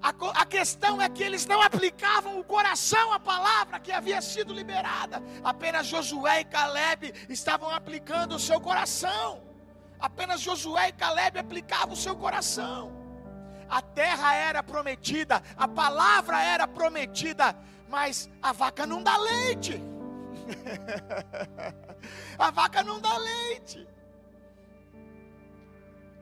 A, 0.00 0.10
a, 0.42 0.46
questão 0.46 1.02
é 1.02 1.08
que 1.08 1.22
eles 1.22 1.44
não 1.44 1.60
aplicavam 1.60 2.38
o 2.38 2.44
coração 2.44 3.12
à 3.12 3.18
palavra 3.18 3.80
que 3.80 3.90
havia 3.90 4.22
sido 4.22 4.54
liberada. 4.54 5.20
Apenas 5.42 5.86
Josué 5.86 6.40
e 6.40 6.44
Caleb 6.44 7.12
estavam 7.28 7.68
aplicando 7.68 8.36
o 8.36 8.38
seu 8.38 8.60
coração. 8.60 9.42
Apenas 9.98 10.40
Josué 10.40 10.90
e 10.90 10.92
Caleb 10.92 11.38
aplicavam 11.38 11.94
o 11.94 11.96
seu 11.96 12.14
coração. 12.14 12.97
A 13.68 13.82
terra 13.82 14.34
era 14.34 14.62
prometida, 14.62 15.42
a 15.56 15.68
palavra 15.68 16.42
era 16.42 16.66
prometida, 16.66 17.54
mas 17.88 18.30
a 18.42 18.52
vaca 18.52 18.86
não 18.86 19.02
dá 19.02 19.16
leite. 19.16 19.82
a 22.38 22.50
vaca 22.50 22.82
não 22.82 23.00
dá 23.00 23.16
leite. 23.18 23.86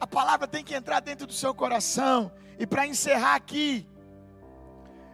A 0.00 0.06
palavra 0.06 0.46
tem 0.46 0.64
que 0.64 0.74
entrar 0.74 1.00
dentro 1.00 1.26
do 1.26 1.32
seu 1.32 1.54
coração. 1.54 2.32
E 2.58 2.66
para 2.66 2.86
encerrar 2.86 3.34
aqui, 3.34 3.86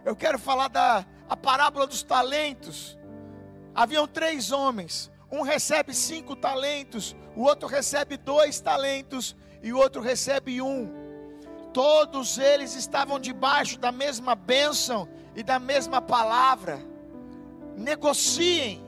eu 0.03 0.15
quero 0.15 0.39
falar 0.39 0.67
da 0.67 1.05
a 1.29 1.37
parábola 1.37 1.87
dos 1.87 2.03
talentos. 2.03 2.97
Haviam 3.73 4.07
três 4.07 4.51
homens. 4.51 5.11
Um 5.31 5.41
recebe 5.41 5.95
cinco 5.95 6.35
talentos, 6.35 7.15
o 7.35 7.41
outro 7.41 7.67
recebe 7.67 8.17
dois 8.17 8.59
talentos 8.59 9.35
e 9.63 9.73
o 9.73 9.77
outro 9.79 9.99
recebe 9.99 10.61
um. 10.61 11.02
Todos 11.73 12.37
eles 12.37 12.75
estavam 12.75 13.19
debaixo 13.19 13.79
da 13.79 13.91
mesma 13.91 14.35
bênção 14.35 15.09
e 15.35 15.41
da 15.41 15.57
mesma 15.57 15.99
palavra. 15.99 16.79
Negociem, 17.75 18.83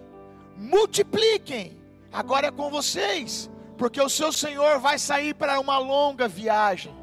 multipliquem. 0.55 1.77
Agora 2.13 2.47
é 2.47 2.51
com 2.51 2.69
vocês, 2.69 3.49
porque 3.77 3.99
o 3.99 4.07
seu 4.07 4.31
Senhor 4.31 4.79
vai 4.79 4.99
sair 4.99 5.33
para 5.33 5.59
uma 5.59 5.79
longa 5.79 6.27
viagem. 6.27 6.95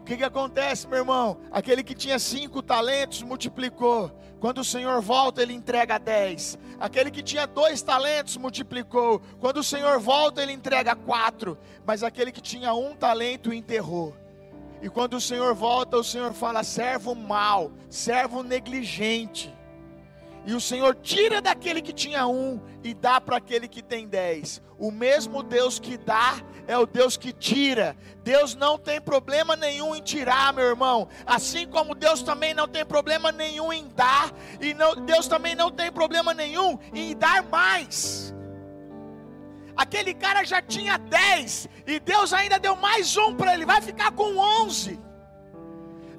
O 0.00 0.04
que, 0.04 0.18
que 0.18 0.24
acontece, 0.24 0.86
meu 0.86 0.98
irmão? 0.98 1.38
Aquele 1.50 1.82
que 1.82 1.94
tinha 1.94 2.18
cinco 2.18 2.62
talentos 2.62 3.22
multiplicou. 3.22 4.10
Quando 4.38 4.58
o 4.58 4.64
Senhor 4.64 5.00
volta, 5.00 5.42
ele 5.42 5.52
entrega 5.52 5.98
dez. 5.98 6.58
Aquele 6.78 7.10
que 7.10 7.22
tinha 7.22 7.46
dois 7.46 7.82
talentos 7.82 8.36
multiplicou. 8.36 9.20
Quando 9.40 9.58
o 9.58 9.64
Senhor 9.64 9.98
volta, 9.98 10.42
ele 10.42 10.52
entrega 10.52 10.94
quatro. 10.94 11.58
Mas 11.84 12.02
aquele 12.02 12.30
que 12.30 12.40
tinha 12.40 12.72
um 12.74 12.94
talento 12.94 13.52
enterrou. 13.52 14.14
E 14.80 14.88
quando 14.88 15.14
o 15.14 15.20
Senhor 15.20 15.54
volta, 15.54 15.96
o 15.96 16.04
Senhor 16.04 16.32
fala: 16.32 16.62
servo 16.62 17.14
mau, 17.14 17.72
servo 17.88 18.42
negligente. 18.42 19.54
E 20.46 20.54
o 20.54 20.60
Senhor 20.60 20.94
tira 20.94 21.42
daquele 21.42 21.82
que 21.82 21.92
tinha 21.92 22.26
um 22.26 22.60
e 22.82 22.94
dá 22.94 23.20
para 23.20 23.36
aquele 23.36 23.68
que 23.68 23.82
tem 23.82 24.08
dez. 24.08 24.62
O 24.78 24.90
mesmo 24.90 25.42
Deus 25.42 25.78
que 25.78 25.98
dá 25.98 26.40
é 26.66 26.78
o 26.78 26.86
Deus 26.86 27.16
que 27.16 27.32
tira. 27.32 27.96
Deus 28.22 28.54
não 28.54 28.78
tem 28.78 29.00
problema 29.00 29.56
nenhum 29.56 29.94
em 29.94 30.00
tirar, 30.00 30.52
meu 30.52 30.64
irmão. 30.64 31.08
Assim 31.26 31.66
como 31.66 31.94
Deus 31.94 32.22
também 32.22 32.54
não 32.54 32.68
tem 32.68 32.84
problema 32.84 33.32
nenhum 33.32 33.72
em 33.72 33.88
dar. 33.88 34.32
E 34.60 34.72
não, 34.72 34.94
Deus 34.94 35.26
também 35.26 35.54
não 35.54 35.70
tem 35.70 35.90
problema 35.92 36.32
nenhum 36.32 36.78
em 36.94 37.14
dar 37.16 37.42
mais. 37.42 38.34
Aquele 39.78 40.12
cara 40.12 40.42
já 40.42 40.60
tinha 40.60 40.98
dez 40.98 41.68
e 41.86 42.00
Deus 42.00 42.32
ainda 42.32 42.58
deu 42.58 42.74
mais 42.74 43.16
um 43.16 43.32
para 43.36 43.54
ele. 43.54 43.64
Vai 43.64 43.80
ficar 43.80 44.10
com 44.10 44.36
onze. 44.36 44.98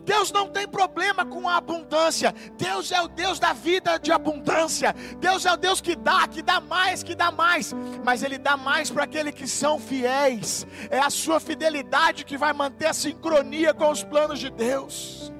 Deus 0.06 0.32
não 0.32 0.48
tem 0.48 0.65
problema 0.65 1.26
com 1.26 1.48
a 1.48 1.58
abundância. 1.58 2.34
Deus 2.58 2.89
é 2.89 3.02
o 3.02 3.10
Deus 3.10 3.38
da 3.38 3.52
vida 3.52 4.00
de 4.00 4.13
abundância. 4.13 4.95
Deus 5.19 5.45
é 5.45 5.52
o 5.52 5.58
Deus 5.58 5.82
que 5.82 5.93
dá, 5.93 6.26
que 6.26 6.41
dá 6.41 6.62
mais, 6.62 7.04
que 7.04 7.13
dá 7.13 7.32
mais. 7.32 7.74
Mas 8.04 8.24
Ele 8.24 8.38
dá 8.38 8.56
mais 8.56 8.89
para 8.89 9.04
aqueles 9.04 9.36
que 9.36 9.45
são 9.45 9.78
fiéis. 9.78 10.65
É 10.89 11.00
a 11.00 11.10
sua 11.10 11.41
fidelidade 11.41 12.24
que 12.24 12.38
vai 12.38 12.54
manter 12.54 12.88
a 12.88 12.93
sincronia 12.93 13.74
com 13.74 13.91
os 13.91 14.04
planos 14.04 14.39
de 14.39 14.50
Deus. 14.50 15.34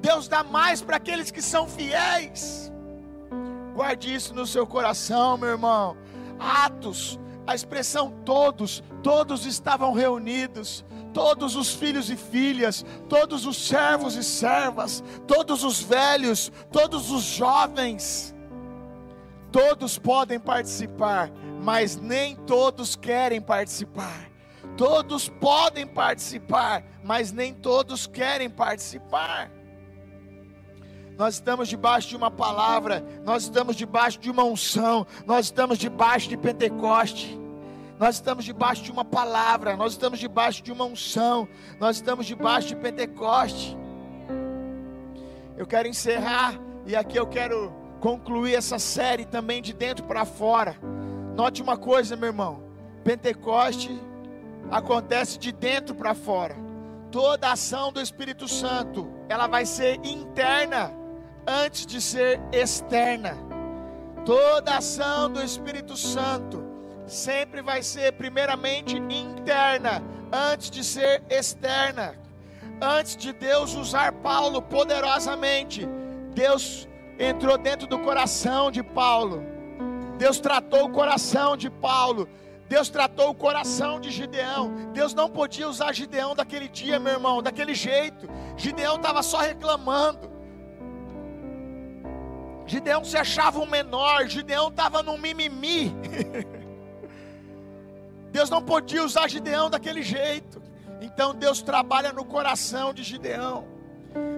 Deus 0.00 0.26
dá 0.26 0.42
mais 0.42 0.82
para 0.82 0.96
aqueles 0.96 1.30
que 1.30 1.40
são 1.40 1.68
fiéis. 1.68 2.72
Guarde 3.74 4.12
isso 4.12 4.34
no 4.34 4.46
seu 4.46 4.66
coração, 4.66 5.38
meu 5.38 5.50
irmão. 5.50 5.96
Atos, 6.38 7.18
a 7.46 7.54
expressão 7.54 8.10
todos, 8.24 8.82
todos 9.02 9.46
estavam 9.46 9.92
reunidos 9.92 10.84
todos 11.12 11.56
os 11.56 11.74
filhos 11.74 12.10
e 12.10 12.16
filhas, 12.16 12.84
todos 13.08 13.44
os 13.44 13.56
servos 13.56 14.14
e 14.14 14.22
servas, 14.22 15.02
todos 15.26 15.64
os 15.64 15.80
velhos, 15.82 16.52
todos 16.70 17.10
os 17.10 17.22
jovens, 17.24 18.34
todos 19.50 19.98
podem 19.98 20.38
participar, 20.38 21.30
mas 21.60 21.96
nem 21.96 22.36
todos 22.36 22.94
querem 22.94 23.40
participar. 23.40 24.28
Todos 24.76 25.28
podem 25.28 25.86
participar, 25.86 26.84
mas 27.02 27.32
nem 27.32 27.52
todos 27.52 28.06
querem 28.06 28.48
participar. 28.48 29.50
Nós 31.18 31.34
estamos 31.34 31.68
debaixo 31.68 32.10
de 32.10 32.16
uma 32.16 32.30
palavra, 32.30 33.04
nós 33.24 33.42
estamos 33.42 33.74
debaixo 33.74 34.20
de 34.20 34.30
uma 34.30 34.44
unção, 34.44 35.04
nós 35.26 35.46
estamos 35.46 35.76
debaixo 35.76 36.28
de 36.28 36.36
Pentecoste. 36.36 37.36
Nós 37.98 38.14
estamos 38.14 38.44
debaixo 38.44 38.84
de 38.84 38.92
uma 38.92 39.04
palavra, 39.04 39.76
nós 39.76 39.94
estamos 39.94 40.20
debaixo 40.20 40.62
de 40.62 40.70
uma 40.70 40.84
unção, 40.84 41.48
nós 41.80 41.96
estamos 41.96 42.24
debaixo 42.24 42.68
de 42.68 42.76
Pentecoste. 42.76 43.76
Eu 45.56 45.66
quero 45.66 45.88
encerrar 45.88 46.54
e 46.86 46.94
aqui 46.94 47.16
eu 47.16 47.26
quero 47.26 47.72
concluir 47.98 48.54
essa 48.54 48.78
série 48.78 49.24
também 49.24 49.60
de 49.60 49.72
dentro 49.72 50.04
para 50.04 50.24
fora. 50.24 50.76
Note 51.34 51.60
uma 51.60 51.76
coisa, 51.76 52.14
meu 52.14 52.28
irmão: 52.28 52.62
Pentecoste 53.02 53.90
acontece 54.70 55.36
de 55.36 55.50
dentro 55.50 55.96
para 55.96 56.14
fora. 56.14 56.54
Toda 57.10 57.50
ação 57.50 57.90
do 57.90 58.00
Espírito 58.00 58.46
Santo, 58.46 59.10
ela 59.28 59.48
vai 59.48 59.66
ser 59.66 59.98
interna 60.04 60.97
antes 61.48 61.86
de 61.86 62.00
ser 62.00 62.38
externa. 62.52 63.38
Toda 64.26 64.76
ação 64.76 65.30
do 65.30 65.42
Espírito 65.42 65.96
Santo 65.96 66.62
sempre 67.06 67.62
vai 67.62 67.82
ser 67.82 68.12
primeiramente 68.12 68.98
interna, 68.98 70.02
antes 70.30 70.70
de 70.70 70.84
ser 70.84 71.22
externa. 71.30 72.14
Antes 72.80 73.16
de 73.16 73.32
Deus 73.32 73.74
usar 73.74 74.12
Paulo 74.12 74.60
poderosamente, 74.60 75.88
Deus 76.34 76.86
entrou 77.18 77.56
dentro 77.56 77.88
do 77.88 77.98
coração 77.98 78.70
de 78.70 78.82
Paulo. 78.82 79.42
Deus 80.18 80.38
tratou 80.38 80.84
o 80.84 80.90
coração 80.90 81.56
de 81.56 81.70
Paulo. 81.70 82.28
Deus 82.68 82.90
tratou 82.90 83.30
o 83.30 83.34
coração 83.34 83.98
de 83.98 84.10
Gideão. 84.10 84.92
Deus 84.92 85.14
não 85.14 85.30
podia 85.30 85.66
usar 85.66 85.94
Gideão 85.94 86.34
daquele 86.34 86.68
dia, 86.68 87.00
meu 87.00 87.14
irmão, 87.14 87.42
daquele 87.42 87.74
jeito. 87.74 88.28
Gideão 88.56 88.96
estava 88.96 89.22
só 89.22 89.38
reclamando. 89.38 90.27
Gideão 92.68 93.04
se 93.04 93.16
achava 93.16 93.58
um 93.58 93.66
menor. 93.66 94.28
Gideão 94.28 94.68
estava 94.68 95.02
no 95.02 95.16
mimimi. 95.18 95.92
Deus 98.30 98.50
não 98.50 98.62
podia 98.62 99.02
usar 99.02 99.28
Gideão 99.28 99.70
daquele 99.70 100.02
jeito. 100.02 100.62
Então 101.00 101.34
Deus 101.34 101.62
trabalha 101.62 102.12
no 102.12 102.24
coração 102.24 102.92
de 102.92 103.02
Gideão. 103.02 103.66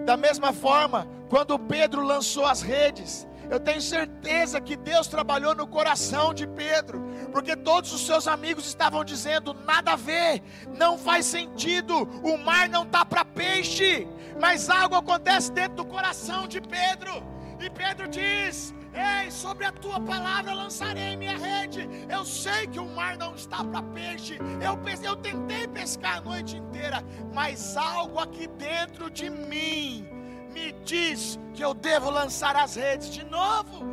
Da 0.07 0.17
mesma 0.17 0.53
forma, 0.53 1.07
quando 1.29 1.59
Pedro 1.59 2.03
lançou 2.03 2.47
as 2.47 2.63
redes, 2.63 3.27
Eu 3.51 3.59
tenho 3.59 3.83
certeza 3.83 4.61
que 4.61 4.77
Deus 4.77 5.09
trabalhou 5.09 5.57
no 5.57 5.67
coração 5.67 6.33
de 6.33 6.47
Pedro, 6.47 7.03
porque 7.33 7.57
todos 7.57 7.93
os 7.93 8.07
seus 8.07 8.29
amigos 8.29 8.65
estavam 8.65 9.05
dizendo: 9.05 9.53
nada 9.53 9.93
a 9.93 9.97
ver, 9.97 10.41
não 10.79 10.97
faz 10.97 11.27
sentido, 11.27 12.09
o 12.23 12.39
mar 12.39 12.69
não 12.69 12.85
está 12.85 13.05
para 13.05 13.25
peixe, 13.25 14.07
mas 14.41 14.71
algo 14.71 14.95
acontece 14.95 15.51
dentro 15.51 15.79
do 15.79 15.85
coração 15.85 16.47
de 16.47 16.61
Pedro, 16.61 17.21
e 17.63 17.71
Pedro 17.71 18.09
diz: 18.09 18.75
Ei, 18.93 19.31
sobre 19.31 19.65
a 19.65 19.73
tua 19.73 20.01
palavra 20.01 20.53
lançarei 20.53 21.17
minha 21.17 21.37
rede. 21.37 21.89
Eu 22.09 22.25
sei 22.25 22.67
que 22.67 22.81
o 22.81 22.89
mar 22.89 23.17
não 23.17 23.35
está 23.35 23.63
para 23.63 23.83
peixe. 23.83 24.39
Eu, 24.61 24.79
eu 25.03 25.17
tentei 25.17 25.69
pescar 25.69 26.19
a 26.19 26.21
noite 26.21 26.57
inteira, 26.57 27.05
mas 27.33 27.77
algo 27.77 28.19
aqui 28.19 28.47
dentro 28.49 29.11
de 29.11 29.31
mim 29.31 30.09
me 30.53 30.73
diz 30.85 31.39
que 31.55 31.65
eu 31.65 31.73
devo 31.73 32.11
lançar 32.11 32.57
as 32.57 32.75
redes 32.75 33.11
de 33.11 33.25
novo. 33.25 33.89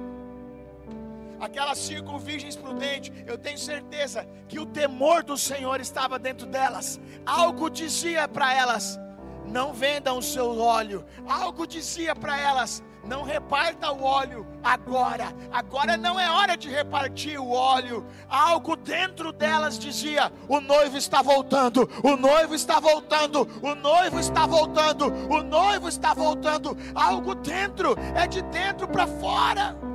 Aquelas 1.40 1.78
cinco 1.78 2.18
virgens 2.18 2.56
prudentes, 2.56 3.14
eu 3.28 3.38
tenho 3.38 3.60
certeza 3.60 4.28
que 4.48 4.60
o 4.60 4.66
temor 4.66 5.24
do 5.24 5.38
Senhor 5.38 5.80
estava 5.80 6.18
dentro 6.18 6.48
delas. 6.48 7.00
Algo 7.26 7.70
dizia 7.70 8.28
para 8.28 8.52
elas: 8.54 9.00
não 9.46 9.72
vendam 9.72 10.18
o 10.18 10.22
seu 10.22 10.60
óleo. 10.60 11.06
Algo 11.28 11.68
dizia 11.68 12.16
para 12.16 12.40
elas: 12.40 12.84
não 13.08 13.24
reparta 13.24 13.92
o 13.92 14.04
óleo 14.04 14.46
agora. 14.64 15.34
Agora 15.52 15.98
não 15.98 16.20
é 16.20 16.30
hora 16.30 16.58
de 16.58 16.70
repartir 16.70 17.40
o 17.40 17.50
óleo. 17.50 18.06
Algo 18.30 18.76
dentro 18.76 19.32
delas 19.32 19.80
dizia: 19.80 20.32
o 20.48 20.60
noivo 20.60 20.98
está 20.98 21.22
voltando, 21.22 21.90
o 22.04 22.16
noivo 22.16 22.54
está 22.54 22.80
voltando, 22.80 23.48
o 23.62 23.74
noivo 23.76 24.20
está 24.20 24.46
voltando, 24.46 25.06
o 25.30 25.42
noivo 25.42 25.88
está 25.88 26.14
voltando. 26.14 26.78
Algo 26.94 27.34
dentro, 27.36 27.96
é 28.16 28.28
de 28.28 28.42
dentro 28.44 28.88
para 28.88 29.08
fora. 29.08 29.87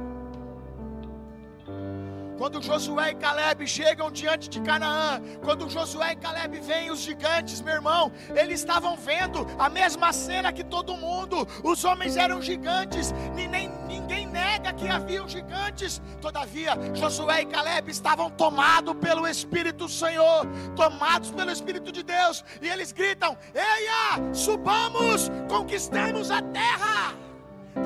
Quando 2.42 2.60
Josué 2.60 3.12
e 3.12 3.14
Caleb 3.14 3.68
chegam 3.68 4.10
diante 4.10 4.50
de 4.50 4.60
Canaã, 4.60 5.22
quando 5.44 5.70
Josué 5.70 6.14
e 6.14 6.16
Caleb 6.16 6.58
veem 6.58 6.90
os 6.90 6.98
gigantes, 6.98 7.60
meu 7.60 7.74
irmão, 7.74 8.10
eles 8.34 8.58
estavam 8.58 8.96
vendo 8.96 9.46
a 9.56 9.68
mesma 9.68 10.12
cena 10.12 10.52
que 10.52 10.64
todo 10.64 10.96
mundo. 10.96 11.46
Os 11.62 11.84
homens 11.84 12.16
eram 12.16 12.42
gigantes, 12.42 13.12
nem, 13.32 13.68
ninguém 13.86 14.26
nega 14.26 14.72
que 14.72 14.88
haviam 14.88 15.28
gigantes. 15.28 16.02
Todavia, 16.20 16.72
Josué 16.94 17.42
e 17.42 17.46
Caleb 17.46 17.88
estavam 17.88 18.28
tomados 18.28 18.96
pelo 18.96 19.24
Espírito 19.28 19.84
do 19.84 19.88
Senhor, 19.88 20.44
tomados 20.74 21.30
pelo 21.30 21.52
Espírito 21.52 21.92
de 21.92 22.02
Deus, 22.02 22.44
e 22.60 22.68
eles 22.68 22.90
gritam: 22.90 23.36
Eia, 23.54 24.34
subamos, 24.34 25.30
conquistemos 25.48 26.28
a 26.32 26.42
terra, 26.42 27.14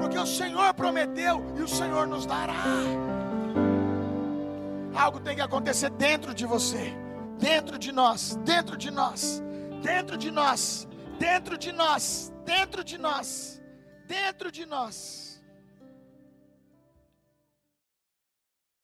porque 0.01 0.19
o 0.19 0.25
Senhor 0.25 0.73
prometeu 0.73 1.45
e 1.59 1.61
o 1.61 1.69
Senhor 1.69 2.07
nos 2.07 2.25
dará. 2.25 3.26
Algo 4.97 5.21
tem 5.21 5.37
que 5.37 5.43
acontecer 5.43 5.91
dentro 5.91 6.33
de 6.33 6.47
você, 6.47 6.93
dentro 7.39 7.79
de 7.79 7.93
nós, 7.93 8.37
dentro 8.45 8.77
de 8.77 8.91
nós, 8.91 9.43
dentro 9.83 10.17
de 10.17 10.31
nós, 10.31 10.89
dentro 11.19 11.59
de 11.59 11.71
nós, 11.73 12.33
dentro 12.45 12.83
de 12.83 12.99
nós, 12.99 13.63
dentro 14.07 14.51
de 14.51 14.65
nós. 14.65 15.26